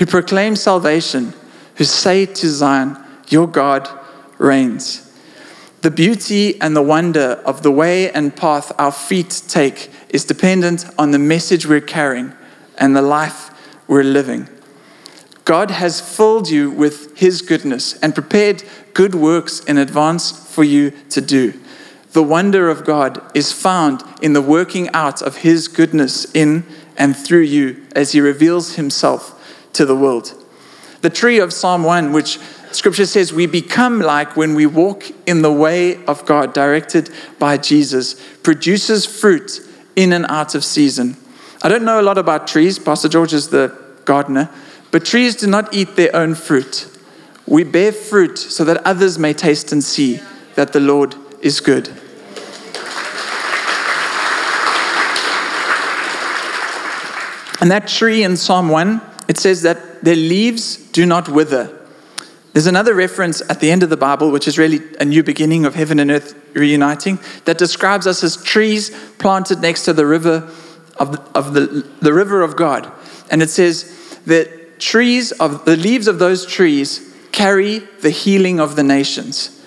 who 0.00 0.06
proclaim 0.06 0.56
salvation, 0.56 1.32
who 1.76 1.84
say 1.84 2.26
to 2.26 2.48
Zion, 2.48 2.96
Your 3.28 3.46
God 3.46 3.88
reigns. 4.36 5.13
The 5.84 5.90
beauty 5.90 6.58
and 6.62 6.74
the 6.74 6.80
wonder 6.80 7.42
of 7.44 7.62
the 7.62 7.70
way 7.70 8.10
and 8.10 8.34
path 8.34 8.72
our 8.78 8.90
feet 8.90 9.42
take 9.48 9.90
is 10.08 10.24
dependent 10.24 10.86
on 10.98 11.10
the 11.10 11.18
message 11.18 11.66
we're 11.66 11.82
carrying 11.82 12.32
and 12.78 12.96
the 12.96 13.02
life 13.02 13.50
we're 13.86 14.02
living. 14.02 14.48
God 15.44 15.70
has 15.70 16.00
filled 16.00 16.48
you 16.48 16.70
with 16.70 17.18
His 17.18 17.42
goodness 17.42 17.98
and 17.98 18.14
prepared 18.14 18.64
good 18.94 19.14
works 19.14 19.60
in 19.60 19.76
advance 19.76 20.30
for 20.54 20.64
you 20.64 20.90
to 21.10 21.20
do. 21.20 21.52
The 22.12 22.22
wonder 22.22 22.70
of 22.70 22.86
God 22.86 23.20
is 23.36 23.52
found 23.52 24.02
in 24.22 24.32
the 24.32 24.40
working 24.40 24.88
out 24.94 25.20
of 25.20 25.36
His 25.36 25.68
goodness 25.68 26.24
in 26.34 26.64
and 26.96 27.14
through 27.14 27.42
you 27.42 27.84
as 27.94 28.12
He 28.12 28.22
reveals 28.22 28.76
Himself 28.76 29.38
to 29.74 29.84
the 29.84 29.94
world. 29.94 30.32
The 31.02 31.10
tree 31.10 31.40
of 31.40 31.52
Psalm 31.52 31.82
1, 31.82 32.12
which 32.12 32.38
Scripture 32.74 33.06
says 33.06 33.32
we 33.32 33.46
become 33.46 34.00
like 34.00 34.36
when 34.36 34.56
we 34.56 34.66
walk 34.66 35.04
in 35.26 35.42
the 35.42 35.52
way 35.52 36.04
of 36.06 36.26
God, 36.26 36.52
directed 36.52 37.08
by 37.38 37.56
Jesus, 37.56 38.20
produces 38.42 39.06
fruit 39.06 39.60
in 39.94 40.12
and 40.12 40.26
out 40.28 40.56
of 40.56 40.64
season. 40.64 41.16
I 41.62 41.68
don't 41.68 41.84
know 41.84 42.00
a 42.00 42.02
lot 42.02 42.18
about 42.18 42.48
trees. 42.48 42.80
Pastor 42.80 43.08
George 43.08 43.32
is 43.32 43.50
the 43.50 43.72
gardener. 44.04 44.50
But 44.90 45.04
trees 45.04 45.36
do 45.36 45.46
not 45.46 45.72
eat 45.72 45.94
their 45.94 46.14
own 46.16 46.34
fruit. 46.34 46.88
We 47.46 47.62
bear 47.62 47.92
fruit 47.92 48.38
so 48.38 48.64
that 48.64 48.84
others 48.84 49.20
may 49.20 49.34
taste 49.34 49.70
and 49.70 49.82
see 49.82 50.20
that 50.56 50.72
the 50.72 50.80
Lord 50.80 51.14
is 51.42 51.60
good. 51.60 51.88
And 57.60 57.70
that 57.70 57.86
tree 57.86 58.24
in 58.24 58.36
Psalm 58.36 58.68
1, 58.68 59.00
it 59.28 59.38
says 59.38 59.62
that 59.62 60.04
their 60.04 60.16
leaves 60.16 60.76
do 60.76 61.06
not 61.06 61.28
wither. 61.28 61.83
There's 62.54 62.68
another 62.68 62.94
reference 62.94 63.42
at 63.50 63.58
the 63.58 63.72
end 63.72 63.82
of 63.82 63.90
the 63.90 63.96
Bible, 63.96 64.30
which 64.30 64.46
is 64.46 64.58
really 64.58 64.80
a 65.00 65.04
new 65.04 65.24
beginning 65.24 65.66
of 65.66 65.74
heaven 65.74 65.98
and 65.98 66.08
earth 66.08 66.40
reuniting, 66.54 67.18
that 67.46 67.58
describes 67.58 68.06
us 68.06 68.22
as 68.22 68.42
trees 68.42 68.90
planted 69.18 69.58
next 69.58 69.84
to 69.86 69.92
the 69.92 70.06
river 70.06 70.48
of 70.96 71.10
the, 71.10 71.20
of 71.36 71.52
the, 71.52 71.84
the 72.00 72.14
river 72.14 72.42
of 72.42 72.54
God. 72.54 72.90
And 73.28 73.42
it 73.42 73.50
says 73.50 74.20
that 74.26 74.78
trees 74.78 75.32
of 75.32 75.64
the 75.64 75.76
leaves 75.76 76.06
of 76.06 76.20
those 76.20 76.46
trees 76.46 77.12
carry 77.32 77.80
the 78.02 78.10
healing 78.10 78.60
of 78.60 78.76
the 78.76 78.84
nations. 78.84 79.60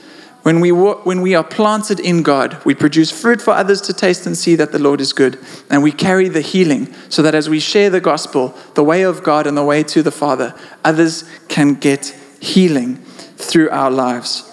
When 0.43 0.61
we, 0.61 0.71
when 0.71 1.21
we 1.21 1.35
are 1.35 1.43
planted 1.43 1.99
in 1.99 2.23
God, 2.23 2.63
we 2.63 2.73
produce 2.73 3.11
fruit 3.11 3.41
for 3.41 3.51
others 3.51 3.81
to 3.81 3.93
taste 3.93 4.25
and 4.25 4.37
see 4.37 4.55
that 4.55 4.71
the 4.71 4.79
Lord 4.79 5.01
is 5.01 5.11
good. 5.11 5.37
And 5.69 5.83
we 5.83 5.91
carry 5.91 6.29
the 6.29 6.39
healing 6.39 6.95
so 7.09 7.21
that 7.21 7.35
as 7.35 7.49
we 7.49 7.59
share 7.59 7.89
the 7.89 7.99
gospel, 7.99 8.55
the 8.75 8.83
way 8.83 9.01
of 9.01 9.23
God 9.23 9.45
and 9.45 9.57
the 9.57 9.65
way 9.65 9.83
to 9.83 10.01
the 10.01 10.11
Father, 10.11 10.55
others 10.85 11.25
can 11.49 11.73
get 11.73 12.15
healing 12.39 12.97
through 13.37 13.69
our 13.69 13.91
lives. 13.91 14.49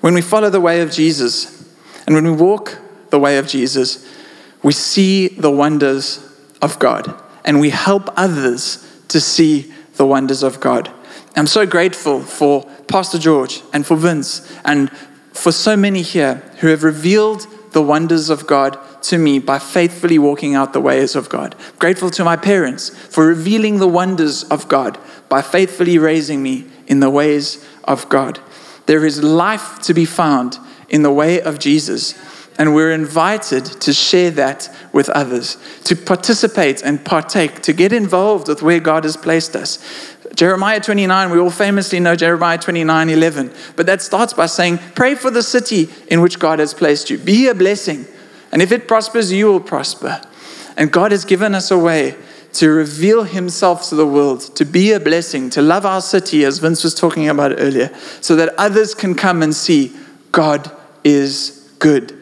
When 0.00 0.14
we 0.14 0.22
follow 0.22 0.50
the 0.50 0.60
way 0.60 0.80
of 0.80 0.90
Jesus 0.90 1.68
and 2.06 2.14
when 2.14 2.24
we 2.24 2.32
walk 2.32 2.78
the 3.10 3.18
way 3.18 3.38
of 3.38 3.46
Jesus, 3.46 4.06
we 4.62 4.72
see 4.72 5.28
the 5.28 5.50
wonders 5.50 6.26
of 6.62 6.78
God 6.78 7.14
and 7.44 7.60
we 7.60 7.70
help 7.70 8.08
others 8.16 8.86
to 9.08 9.20
see 9.20 9.72
the 9.96 10.06
wonders 10.06 10.42
of 10.42 10.60
God. 10.60 10.90
I'm 11.36 11.46
so 11.46 11.66
grateful 11.66 12.20
for 12.20 12.64
Pastor 12.88 13.18
George 13.18 13.62
and 13.72 13.86
for 13.86 13.96
Vince 13.96 14.50
and 14.64 14.90
for 15.32 15.52
so 15.52 15.76
many 15.76 16.02
here 16.02 16.36
who 16.58 16.68
have 16.68 16.82
revealed 16.82 17.46
the 17.72 17.82
wonders 17.82 18.30
of 18.30 18.46
God 18.46 18.78
to 19.04 19.18
me 19.18 19.38
by 19.38 19.58
faithfully 19.58 20.18
walking 20.18 20.54
out 20.54 20.72
the 20.72 20.80
ways 20.80 21.14
of 21.14 21.28
God. 21.28 21.54
Grateful 21.78 22.10
to 22.10 22.24
my 22.24 22.36
parents 22.36 22.90
for 22.90 23.26
revealing 23.26 23.78
the 23.78 23.88
wonders 23.88 24.44
of 24.44 24.68
God 24.68 24.98
by 25.28 25.42
faithfully 25.42 25.98
raising 25.98 26.42
me 26.42 26.66
in 26.86 27.00
the 27.00 27.10
ways 27.10 27.64
of 27.84 28.08
God. 28.08 28.40
There 28.86 29.04
is 29.04 29.22
life 29.22 29.78
to 29.82 29.94
be 29.94 30.04
found 30.04 30.58
in 30.88 31.02
the 31.02 31.12
way 31.12 31.40
of 31.40 31.58
Jesus, 31.58 32.14
and 32.58 32.74
we're 32.74 32.92
invited 32.92 33.64
to 33.64 33.92
share 33.92 34.30
that 34.32 34.68
with 34.92 35.08
others, 35.10 35.56
to 35.84 35.94
participate 35.94 36.82
and 36.82 37.04
partake, 37.04 37.62
to 37.62 37.72
get 37.72 37.92
involved 37.92 38.48
with 38.48 38.62
where 38.62 38.80
God 38.80 39.04
has 39.04 39.16
placed 39.16 39.54
us. 39.54 39.78
Jeremiah 40.34 40.80
29, 40.80 41.30
we 41.30 41.38
all 41.38 41.50
famously 41.50 42.00
know 42.00 42.16
Jeremiah 42.16 42.58
29 42.58 43.08
11. 43.08 43.52
But 43.76 43.86
that 43.86 44.02
starts 44.02 44.32
by 44.32 44.46
saying, 44.46 44.78
Pray 44.94 45.14
for 45.14 45.30
the 45.30 45.42
city 45.42 45.88
in 46.08 46.20
which 46.20 46.38
God 46.38 46.58
has 46.58 46.74
placed 46.74 47.10
you. 47.10 47.18
Be 47.18 47.48
a 47.48 47.54
blessing. 47.54 48.06
And 48.52 48.62
if 48.62 48.72
it 48.72 48.88
prospers, 48.88 49.32
you 49.32 49.46
will 49.46 49.60
prosper. 49.60 50.20
And 50.76 50.92
God 50.92 51.12
has 51.12 51.24
given 51.24 51.54
us 51.54 51.70
a 51.70 51.78
way 51.78 52.16
to 52.54 52.68
reveal 52.70 53.24
Himself 53.24 53.88
to 53.88 53.94
the 53.94 54.06
world, 54.06 54.40
to 54.56 54.64
be 54.64 54.92
a 54.92 55.00
blessing, 55.00 55.50
to 55.50 55.62
love 55.62 55.86
our 55.86 56.00
city, 56.00 56.44
as 56.44 56.58
Vince 56.58 56.82
was 56.82 56.94
talking 56.94 57.28
about 57.28 57.52
earlier, 57.58 57.94
so 58.20 58.34
that 58.36 58.54
others 58.58 58.94
can 58.94 59.14
come 59.14 59.42
and 59.42 59.54
see 59.54 59.96
God 60.32 60.70
is 61.04 61.70
good. 61.78 62.16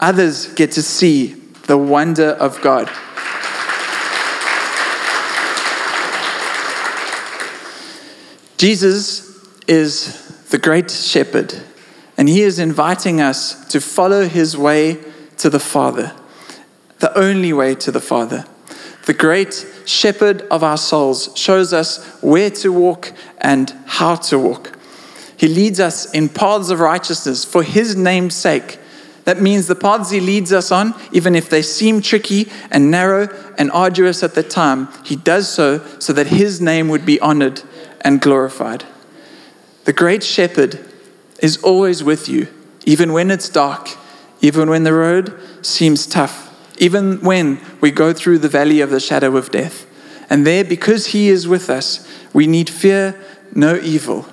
Others 0.00 0.54
get 0.54 0.72
to 0.72 0.82
see 0.82 1.34
the 1.66 1.78
wonder 1.78 2.30
of 2.30 2.60
God. 2.60 2.90
Jesus 8.58 9.26
is 9.66 10.44
the 10.50 10.58
great 10.58 10.90
shepherd, 10.90 11.54
and 12.18 12.28
he 12.28 12.42
is 12.42 12.58
inviting 12.58 13.20
us 13.20 13.66
to 13.68 13.80
follow 13.80 14.28
his 14.28 14.58
way 14.58 14.98
to 15.40 15.50
the 15.50 15.60
Father, 15.60 16.12
the 16.98 17.16
only 17.18 17.52
way 17.52 17.74
to 17.74 17.90
the 17.90 18.00
Father. 18.00 18.44
The 19.06 19.14
great 19.14 19.66
shepherd 19.86 20.42
of 20.50 20.62
our 20.62 20.76
souls 20.76 21.30
shows 21.34 21.72
us 21.72 22.04
where 22.22 22.50
to 22.50 22.72
walk 22.72 23.12
and 23.38 23.70
how 23.86 24.16
to 24.16 24.38
walk. 24.38 24.78
He 25.36 25.48
leads 25.48 25.80
us 25.80 26.12
in 26.12 26.28
paths 26.28 26.68
of 26.68 26.80
righteousness 26.80 27.46
for 27.46 27.62
his 27.62 27.96
name's 27.96 28.34
sake. 28.34 28.78
That 29.24 29.40
means 29.40 29.66
the 29.66 29.74
paths 29.74 30.10
he 30.10 30.20
leads 30.20 30.52
us 30.52 30.70
on, 30.70 30.94
even 31.12 31.34
if 31.34 31.48
they 31.48 31.62
seem 31.62 32.02
tricky 32.02 32.50
and 32.70 32.90
narrow 32.90 33.28
and 33.56 33.70
arduous 33.70 34.22
at 34.22 34.34
the 34.34 34.42
time, 34.42 34.88
he 35.04 35.16
does 35.16 35.48
so 35.48 35.78
so 35.98 36.12
that 36.12 36.26
his 36.26 36.60
name 36.60 36.88
would 36.88 37.06
be 37.06 37.18
honored 37.20 37.62
and 38.02 38.20
glorified. 38.20 38.84
The 39.84 39.94
great 39.94 40.22
shepherd 40.22 40.78
is 41.38 41.56
always 41.62 42.04
with 42.04 42.28
you, 42.28 42.48
even 42.84 43.14
when 43.14 43.30
it's 43.30 43.48
dark, 43.48 43.88
even 44.40 44.70
when 44.70 44.84
the 44.84 44.92
road 44.92 45.38
seems 45.62 46.06
tough, 46.06 46.48
even 46.78 47.20
when 47.20 47.60
we 47.80 47.90
go 47.90 48.12
through 48.12 48.38
the 48.38 48.48
valley 48.48 48.80
of 48.80 48.90
the 48.90 49.00
shadow 49.00 49.36
of 49.36 49.50
death. 49.50 49.86
And 50.30 50.46
there, 50.46 50.64
because 50.64 51.08
he 51.08 51.28
is 51.28 51.46
with 51.48 51.68
us, 51.68 52.08
we 52.32 52.46
need 52.46 52.70
fear 52.70 53.20
no 53.54 53.76
evil. 53.76 54.26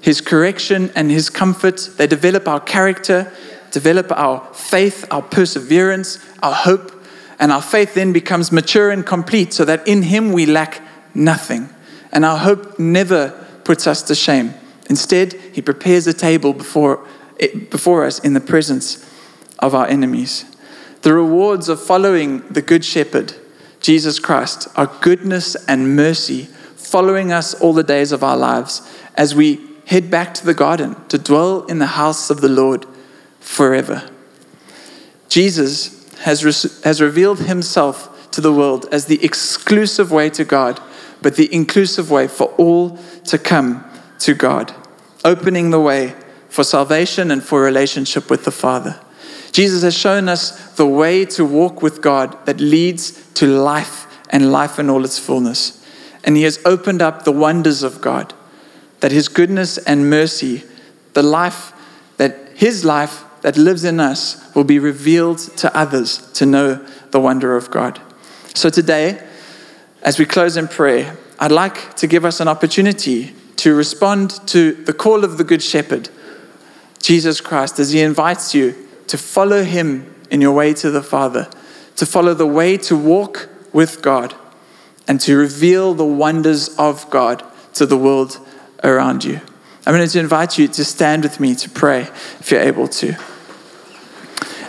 His 0.00 0.20
correction 0.20 0.90
and 0.94 1.10
his 1.10 1.30
comfort, 1.30 1.90
they 1.96 2.06
develop 2.06 2.48
our 2.48 2.60
character, 2.60 3.32
develop 3.70 4.10
our 4.12 4.52
faith, 4.52 5.04
our 5.10 5.22
perseverance, 5.22 6.18
our 6.42 6.54
hope, 6.54 6.92
and 7.38 7.52
our 7.52 7.62
faith 7.62 7.94
then 7.94 8.12
becomes 8.12 8.52
mature 8.52 8.90
and 8.90 9.06
complete 9.06 9.52
so 9.52 9.64
that 9.64 9.86
in 9.86 10.02
him 10.02 10.32
we 10.32 10.46
lack 10.46 10.82
nothing 11.14 11.68
and 12.12 12.24
our 12.24 12.36
hope 12.36 12.78
never 12.78 13.30
puts 13.64 13.86
us 13.86 14.02
to 14.02 14.14
shame. 14.14 14.54
Instead, 14.88 15.32
He 15.32 15.62
prepares 15.62 16.06
a 16.06 16.12
table 16.12 16.52
before, 16.52 17.04
before 17.70 18.04
us 18.04 18.18
in 18.18 18.34
the 18.34 18.40
presence 18.40 19.08
of 19.62 19.74
our 19.74 19.86
enemies. 19.86 20.44
The 21.00 21.14
rewards 21.14 21.68
of 21.68 21.82
following 21.82 22.46
the 22.48 22.60
Good 22.60 22.84
Shepherd, 22.84 23.34
Jesus 23.80 24.18
Christ, 24.18 24.68
are 24.76 24.94
goodness 25.00 25.56
and 25.66 25.96
mercy 25.96 26.44
following 26.76 27.32
us 27.32 27.54
all 27.54 27.72
the 27.72 27.82
days 27.82 28.12
of 28.12 28.22
our 28.22 28.36
lives 28.36 28.82
as 29.14 29.34
we 29.34 29.60
head 29.86 30.10
back 30.10 30.34
to 30.34 30.44
the 30.44 30.54
garden 30.54 30.96
to 31.08 31.18
dwell 31.18 31.64
in 31.64 31.78
the 31.78 31.86
house 31.86 32.28
of 32.28 32.40
the 32.40 32.48
Lord 32.48 32.84
forever. 33.40 34.08
Jesus 35.28 36.12
has, 36.18 36.44
re- 36.44 36.70
has 36.84 37.00
revealed 37.00 37.40
himself 37.40 38.30
to 38.32 38.40
the 38.40 38.52
world 38.52 38.86
as 38.92 39.06
the 39.06 39.24
exclusive 39.24 40.12
way 40.12 40.28
to 40.30 40.44
God 40.44 40.80
but 41.22 41.36
the 41.36 41.52
inclusive 41.54 42.10
way 42.10 42.28
for 42.28 42.48
all 42.58 42.98
to 43.24 43.38
come 43.38 43.84
to 44.18 44.34
God, 44.34 44.74
opening 45.24 45.70
the 45.70 45.80
way 45.80 46.14
for 46.48 46.64
salvation 46.64 47.30
and 47.30 47.42
for 47.42 47.62
relationship 47.62 48.28
with 48.28 48.44
the 48.44 48.50
Father. 48.50 49.00
Jesus 49.52 49.82
has 49.82 49.96
shown 49.96 50.28
us 50.28 50.74
the 50.76 50.86
way 50.86 51.26
to 51.26 51.44
walk 51.44 51.82
with 51.82 52.00
God 52.00 52.44
that 52.46 52.58
leads 52.58 53.12
to 53.34 53.46
life 53.46 54.06
and 54.30 54.50
life 54.50 54.78
in 54.78 54.88
all 54.88 55.04
its 55.04 55.18
fullness. 55.18 55.86
And 56.24 56.36
He 56.36 56.42
has 56.44 56.58
opened 56.64 57.02
up 57.02 57.24
the 57.24 57.32
wonders 57.32 57.82
of 57.82 58.00
God, 58.00 58.32
that 59.00 59.12
His 59.12 59.28
goodness 59.28 59.76
and 59.76 60.08
mercy, 60.08 60.64
the 61.12 61.22
life 61.22 61.72
that 62.16 62.36
His 62.54 62.84
life 62.84 63.24
that 63.42 63.58
lives 63.58 63.84
in 63.84 64.00
us, 64.00 64.42
will 64.54 64.64
be 64.64 64.78
revealed 64.78 65.38
to 65.38 65.76
others 65.76 66.30
to 66.32 66.46
know 66.46 66.84
the 67.10 67.20
wonder 67.20 67.54
of 67.54 67.70
God. 67.70 68.00
So 68.54 68.70
today, 68.70 69.22
as 70.02 70.18
we 70.18 70.24
close 70.24 70.56
in 70.56 70.66
prayer, 70.66 71.16
I'd 71.38 71.52
like 71.52 71.96
to 71.96 72.06
give 72.06 72.24
us 72.24 72.40
an 72.40 72.48
opportunity 72.48 73.34
to 73.56 73.74
respond 73.74 74.30
to 74.48 74.72
the 74.72 74.92
call 74.92 75.24
of 75.24 75.36
the 75.38 75.44
Good 75.44 75.62
Shepherd, 75.62 76.08
Jesus 77.02 77.40
Christ, 77.40 77.78
as 77.78 77.92
he 77.92 78.00
invites 78.00 78.54
you 78.54 78.81
to 79.12 79.18
follow 79.18 79.62
him 79.62 80.10
in 80.30 80.40
your 80.40 80.52
way 80.52 80.72
to 80.72 80.90
the 80.90 81.02
Father, 81.02 81.46
to 81.96 82.06
follow 82.06 82.32
the 82.32 82.46
way 82.46 82.78
to 82.78 82.96
walk 82.96 83.46
with 83.70 84.00
God, 84.00 84.34
and 85.06 85.20
to 85.20 85.36
reveal 85.36 85.92
the 85.92 86.02
wonders 86.02 86.74
of 86.78 87.10
God 87.10 87.44
to 87.74 87.84
the 87.84 87.98
world 87.98 88.38
around 88.82 89.22
you. 89.22 89.38
I'm 89.84 89.94
going 89.94 90.08
to 90.08 90.18
invite 90.18 90.56
you 90.56 90.66
to 90.66 90.82
stand 90.82 91.24
with 91.24 91.40
me 91.40 91.54
to 91.56 91.68
pray 91.68 92.08
if 92.40 92.50
you're 92.50 92.62
able 92.62 92.88
to. 92.88 93.14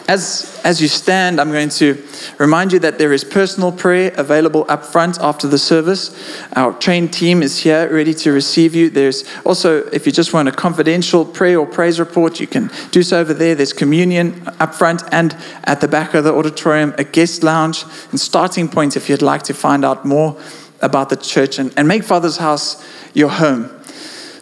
As, 0.08 0.60
as 0.66 0.82
you 0.82 0.90
stand, 0.90 1.40
I'm 1.40 1.52
going 1.52 1.70
to 1.70 1.98
remind 2.38 2.74
you 2.74 2.80
that 2.80 2.98
there 2.98 3.14
is 3.14 3.24
personal 3.24 3.72
prayer 3.72 4.14
available 4.18 4.66
up 4.68 4.84
front 4.86 5.18
after 5.22 5.48
the 5.48 5.58
service. 5.58 6.14
Our 6.58 6.74
trained 6.74 7.14
team 7.14 7.42
is 7.42 7.60
here 7.60 7.90
ready 7.92 8.14
to 8.16 8.34
receive 8.34 8.76
you. 8.76 8.90
There's 8.90 9.24
also, 9.46 9.88
if 9.88 10.06
you 10.06 10.12
just 10.12 10.34
want 10.34 10.50
a 10.50 10.52
confidential 10.52 11.24
prayer 11.24 11.58
or 11.58 11.66
praise 11.66 12.02
report, 12.02 12.42
you 12.42 12.48
can 12.48 12.70
do 12.92 13.02
so 13.02 13.20
over 13.20 13.34
there. 13.34 13.56
There's 13.56 13.72
communion 13.72 14.46
up 14.60 14.76
front 14.76 15.04
and 15.14 15.38
at 15.64 15.80
the 15.80 15.88
back 15.88 16.14
of 16.14 16.26
the 16.26 16.34
auditorium, 16.34 16.94
a 16.98 17.06
guest 17.06 17.42
lounge 17.42 17.86
and 18.12 18.20
starting 18.20 18.68
point 18.68 18.98
if 18.98 19.10
you'd 19.10 19.22
like 19.22 19.44
to 19.44 19.54
find 19.54 19.86
out 19.86 20.04
more 20.04 20.38
about 20.82 21.10
the 21.10 21.16
church 21.16 21.60
and, 21.60 21.74
and 21.78 21.88
make 21.88 22.04
Father's 22.04 22.38
house 22.38 22.86
your 23.14 23.30
home. 23.30 23.70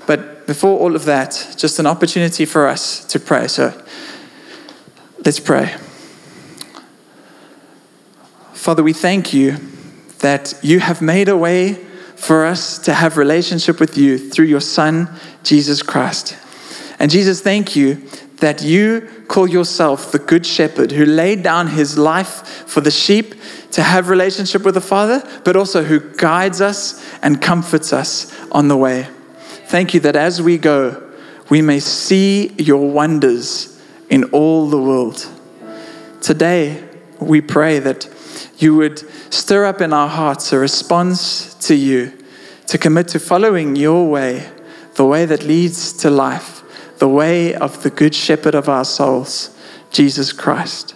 But 0.08 0.48
before 0.48 0.80
all 0.80 0.96
of 0.96 1.06
that, 1.06 1.56
just 1.56 1.78
an 1.78 1.86
opportunity 1.86 2.46
for 2.46 2.68
us 2.68 3.06
to 3.06 3.20
pray. 3.20 3.48
So 3.48 3.80
Let's 5.24 5.40
pray. 5.40 5.76
Father, 8.54 8.82
we 8.82 8.92
thank 8.92 9.36
you 9.36 9.58
that 10.20 10.56
you 10.64 10.80
have 10.80 11.00
made 11.00 11.30
a 11.30 11.38
way 11.38 11.74
for 12.16 12.44
us 12.44 12.80
to 12.80 12.94
have 12.96 13.18
relationship 13.18 13.80
with 13.80 14.00
you 14.00 14.18
through 14.18 14.46
your 14.46 14.62
son 14.62 15.08
Jesus 15.44 15.84
Christ. 15.84 16.36
And 16.98 17.12
Jesus, 17.12 17.40
thank 17.40 17.76
you 17.76 18.02
that 18.38 18.64
you 18.64 19.08
call 19.28 19.48
yourself 19.48 20.12
the 20.12 20.18
good 20.18 20.44
shepherd 20.44 20.92
who 20.92 21.06
laid 21.06 21.44
down 21.44 21.68
his 21.68 22.00
life 22.00 22.68
for 22.68 22.82
the 22.82 22.90
sheep 22.90 23.36
to 23.74 23.84
have 23.84 24.10
relationship 24.10 24.64
with 24.64 24.74
the 24.74 24.82
Father, 24.82 25.22
but 25.44 25.56
also 25.56 25.84
who 25.84 26.00
guides 26.00 26.62
us 26.62 27.00
and 27.22 27.40
comforts 27.40 27.94
us 27.94 28.36
on 28.52 28.70
the 28.70 28.78
way. 28.78 29.08
Thank 29.68 29.94
you 29.94 30.00
that 30.00 30.16
as 30.16 30.42
we 30.42 30.58
go, 30.58 31.12
we 31.50 31.62
may 31.62 31.80
see 31.80 32.56
your 32.58 32.90
wonders 32.90 33.72
in 34.12 34.26
all 34.26 34.70
the 34.70 34.78
world. 34.78 35.26
Today, 36.22 36.84
we 37.20 37.40
pray 37.42 37.80
that 37.80 38.08
you 38.58 38.76
would 38.76 39.00
stir 39.34 39.66
up 39.66 39.82
in 39.82 39.94
our 39.94 40.10
hearts 40.10 40.52
a 40.52 40.60
response 40.60 41.56
to 41.66 41.74
you, 41.74 42.12
to 42.68 42.78
commit 42.78 43.08
to 43.08 43.20
following 43.20 43.76
your 43.76 44.08
way, 44.08 44.48
the 44.96 45.06
way 45.06 45.26
that 45.26 45.44
leads 45.44 45.94
to 45.94 46.10
life, 46.10 46.62
the 47.00 47.08
way 47.08 47.56
of 47.56 47.82
the 47.84 47.90
good 47.90 48.14
shepherd 48.14 48.54
of 48.54 48.68
our 48.68 48.84
souls, 48.84 49.58
Jesus 49.92 50.34
Christ. 50.34 50.94